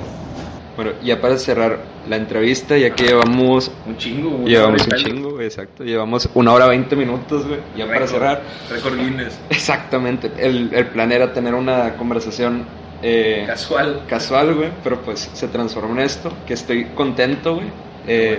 [0.76, 1.78] Bueno, ya para cerrar
[2.08, 4.52] la entrevista, ya que llevamos Un chingo, güey.
[4.52, 5.84] Llevamos un chingo, güey, exacto.
[5.84, 7.60] Llevamos una hora veinte minutos, güey.
[7.76, 8.42] Ya para cerrar.
[8.70, 9.38] Récord Guinness.
[9.50, 10.30] Exactamente.
[10.38, 12.66] El, el plan era tener una conversación
[13.02, 14.02] eh, Casual.
[14.08, 17.66] casual, güey, pero pues se transformó en esto, que estoy contento, güey.
[18.06, 18.38] Eh,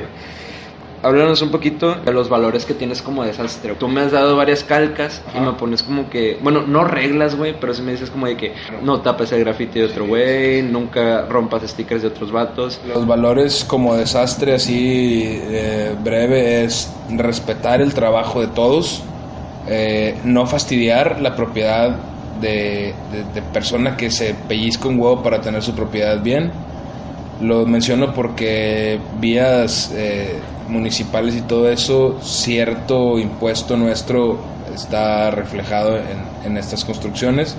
[1.03, 3.76] Háblanos un poquito de los valores que tienes como desastre.
[3.76, 7.56] Tú me has dado varias calcas y me pones como que, bueno, no reglas, güey,
[7.60, 11.26] pero sí me dices como de que no tapes el grafiti de otro güey, nunca
[11.28, 12.80] rompas stickers de otros vatos.
[12.88, 19.03] Los valores como desastre así eh, breve es respetar el trabajo de todos,
[19.68, 21.95] eh, no fastidiar la propiedad
[22.41, 26.52] de, de, de persona que se pellizca un huevo para tener su propiedad bien.
[27.41, 34.38] Lo menciono porque vías eh, municipales y todo eso, cierto impuesto nuestro
[34.73, 36.06] está reflejado en,
[36.45, 37.56] en estas construcciones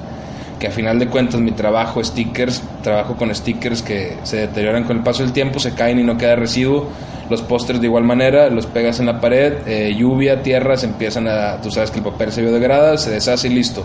[0.58, 4.98] que a final de cuentas mi trabajo, stickers, trabajo con stickers que se deterioran con
[4.98, 6.86] el paso del tiempo, se caen y no queda residuo.
[7.30, 11.28] Los pósters de igual manera, los pegas en la pared, eh, lluvia, tierra, se empiezan
[11.28, 13.84] a, tú sabes que el papel se biodegrada, se deshace y listo.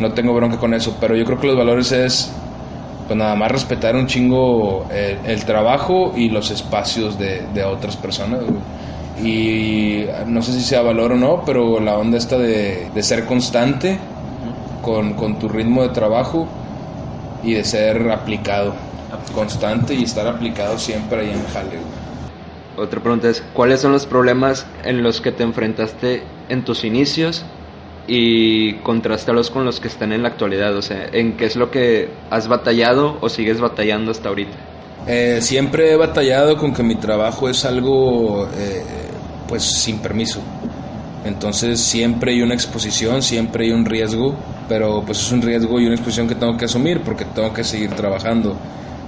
[0.00, 2.32] No tengo bronca con eso, pero yo creo que los valores es,
[3.06, 7.96] pues nada más respetar un chingo eh, el trabajo y los espacios de, de otras
[7.96, 8.40] personas.
[8.40, 8.60] güey.
[9.22, 13.26] Y no sé si sea valor o no, pero la onda esta de, de ser
[13.26, 13.98] constante
[14.80, 16.48] con, con tu ritmo de trabajo
[17.42, 18.74] y de ser aplicado,
[19.34, 21.68] constante y estar aplicado siempre ahí en el jale.
[21.70, 22.02] güey.
[22.86, 27.44] Otra pregunta es, ¿cuáles son los problemas en los que te enfrentaste en tus inicios
[28.06, 30.76] y contrastalos con los que están en la actualidad?
[30.76, 34.56] O sea, ¿en qué es lo que has batallado o sigues batallando hasta ahorita?
[35.06, 38.82] Eh, siempre he batallado con que mi trabajo es algo eh,
[39.48, 40.40] pues sin permiso.
[41.24, 44.34] Entonces siempre hay una exposición, siempre hay un riesgo,
[44.68, 47.62] pero pues es un riesgo y una exposición que tengo que asumir porque tengo que
[47.62, 48.56] seguir trabajando.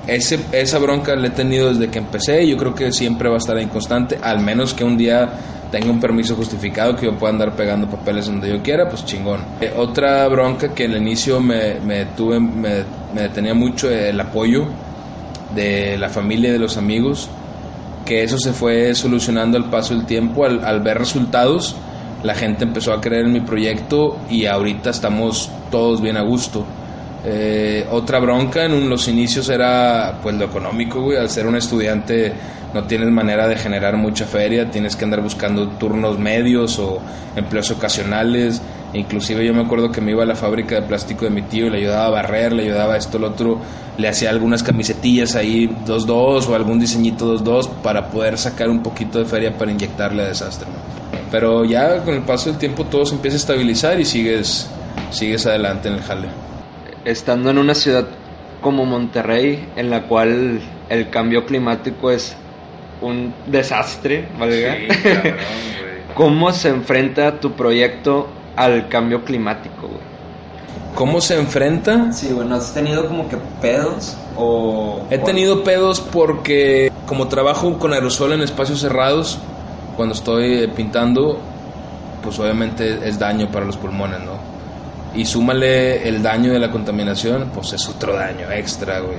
[0.07, 3.37] Ese, esa bronca la he tenido desde que empecé y yo creo que siempre va
[3.37, 5.33] a estar en constante, al menos que un día
[5.71, 9.41] tenga un permiso justificado que yo pueda andar pegando papeles donde yo quiera, pues chingón.
[9.61, 14.67] Eh, otra bronca que al inicio me, me tuve, me, me detenía mucho el apoyo
[15.55, 17.29] de la familia y de los amigos,
[18.05, 21.77] que eso se fue solucionando al paso del tiempo, al, al ver resultados,
[22.23, 26.65] la gente empezó a creer en mi proyecto y ahorita estamos todos bien a gusto.
[27.27, 31.11] Eh, otra bronca en los inicios era pues lo económico.
[31.19, 32.33] Al ser un estudiante
[32.75, 37.01] no tienes manera de generar mucha feria, tienes que andar buscando turnos medios o
[37.37, 38.61] empleos ocasionales.
[38.93, 41.67] Inclusive yo me acuerdo que me iba a la fábrica de plástico de mi tío
[41.67, 43.59] y le ayudaba a barrer, le ayudaba a esto, lo otro,
[43.97, 49.19] le hacía algunas camisetillas ahí 2-2 o algún diseñito 2-2 para poder sacar un poquito
[49.19, 50.69] de feria para inyectarle a desastre.
[51.31, 54.69] Pero ya con el paso del tiempo todo se empieza a estabilizar y sigues,
[55.11, 56.54] sigues adelante en el jale.
[57.05, 58.07] Estando en una ciudad
[58.61, 62.37] como Monterrey, en la cual el cambio climático es
[63.03, 64.77] un desastre, ¿valga?
[66.15, 70.15] ¿Cómo se enfrenta tu proyecto al cambio climático, güey?
[70.95, 72.13] ¿Cómo se enfrenta?
[72.13, 75.05] Sí, bueno, ¿has tenido como que pedos o...?
[75.11, 79.39] He tenido pedos porque como trabajo con aerosol en espacios cerrados,
[79.97, 81.41] cuando estoy pintando,
[82.23, 84.39] pues obviamente es daño para los pulmones, ¿no?
[85.15, 89.19] Y súmale el daño de la contaminación, pues es otro daño extra, güey.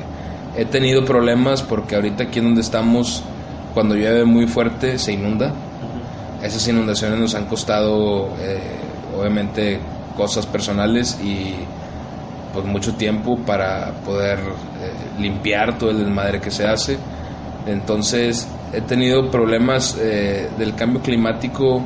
[0.58, 3.24] He tenido problemas porque ahorita aquí en donde estamos,
[3.74, 5.54] cuando llueve muy fuerte, se inunda.
[6.42, 8.60] Esas inundaciones nos han costado, eh,
[9.18, 9.80] obviamente,
[10.16, 11.56] cosas personales y
[12.54, 16.98] pues mucho tiempo para poder eh, limpiar todo el desmadre que se hace.
[17.68, 21.82] Entonces he tenido problemas eh, del cambio climático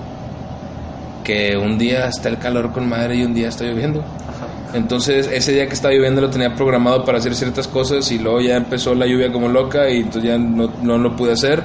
[1.24, 4.04] que un día está el calor con madre y un día está lloviendo.
[4.74, 8.40] Entonces ese día que estaba lloviendo lo tenía programado para hacer ciertas cosas y luego
[8.42, 11.64] ya empezó la lluvia como loca y entonces ya no, no lo pude hacer.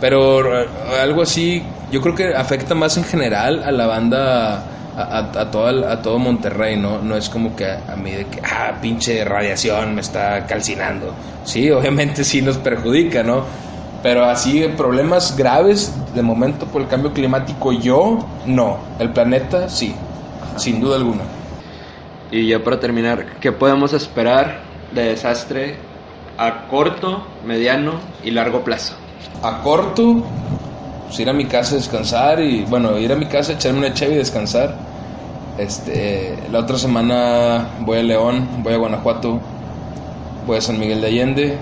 [0.00, 0.66] Pero eh,
[1.00, 1.62] algo así,
[1.92, 4.64] yo creo que afecta más en general a la banda,
[4.96, 7.00] a, todo, a todo Monterrey, ¿no?
[7.00, 11.14] No es como que a, a mí de que, ah, pinche radiación me está calcinando.
[11.44, 13.44] Sí, obviamente sí nos perjudica, ¿no?
[14.02, 18.78] Pero así, problemas graves de momento por el cambio climático, yo no.
[18.98, 19.94] El planeta, sí,
[20.56, 21.22] sin duda alguna.
[22.30, 24.60] Y ya para terminar, ¿qué podemos esperar
[24.94, 25.76] de desastre
[26.38, 27.94] a corto, mediano
[28.24, 28.94] y largo plazo?
[29.42, 30.24] A corto,
[31.06, 33.92] pues ir a mi casa a descansar y, bueno, ir a mi casa, echarme una
[33.92, 34.76] cheve y descansar.
[35.58, 39.40] Este, la otra semana voy a León, voy a Guanajuato,
[40.46, 41.58] voy a San Miguel de Allende.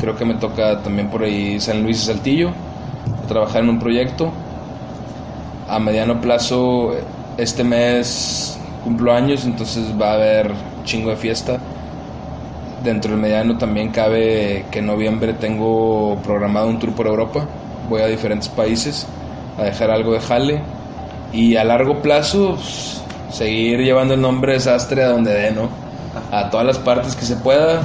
[0.00, 2.50] Creo que me toca también por ahí San Luis y Saltillo,
[3.28, 4.30] trabajar en un proyecto.
[5.68, 6.92] A mediano plazo,
[7.38, 10.52] este mes cumplo años, entonces va a haber
[10.84, 11.58] chingo de fiesta.
[12.84, 17.46] Dentro del mediano también cabe que en noviembre tengo programado un tour por Europa.
[17.88, 19.06] Voy a diferentes países
[19.58, 20.60] a dejar algo de jale.
[21.32, 25.68] Y a largo plazo, pues, seguir llevando el nombre desastre a donde dé, ¿no?
[26.30, 27.82] A todas las partes que se pueda,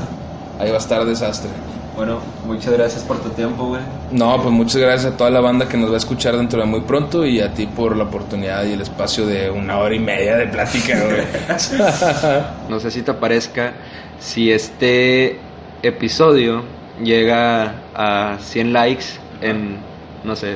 [0.59, 1.49] ahí va a estar desastre.
[1.95, 3.81] Bueno, muchas gracias por tu tiempo, güey.
[4.11, 6.65] No, pues muchas gracias a toda la banda que nos va a escuchar dentro de
[6.65, 9.99] muy pronto y a ti por la oportunidad y el espacio de una hora y
[9.99, 11.23] media de plática, güey.
[12.69, 13.73] No sé si te parezca,
[14.19, 15.39] si este
[15.83, 16.63] episodio
[17.03, 19.05] llega a 100 likes
[19.41, 19.77] en,
[20.23, 20.55] no sé,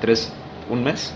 [0.00, 0.32] tres,
[0.70, 1.12] un mes.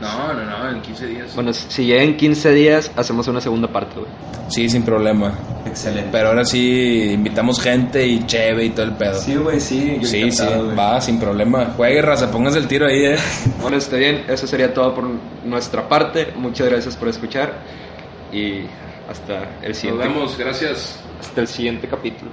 [0.00, 1.34] No, no, no, en 15 días.
[1.34, 4.10] Bueno, si llega en 15 días, hacemos una segunda parte, güey.
[4.48, 5.32] Sí, sin problema.
[5.66, 6.08] Excelente.
[6.12, 9.14] Pero ahora sí invitamos gente y cheve y todo el pedo.
[9.20, 9.98] Sí, güey, sí.
[10.00, 10.44] yo sí, sí,
[10.78, 11.72] va, sin problema.
[11.76, 13.16] Juegue, raza, pónganse el tiro ahí, eh.
[13.60, 15.04] Bueno, está bien, eso sería todo por
[15.44, 16.32] nuestra parte.
[16.36, 17.54] Muchas gracias por escuchar
[18.32, 18.62] y
[19.10, 21.00] hasta el Nos siguiente, vemos, gracias.
[21.20, 22.30] hasta el siguiente capítulo.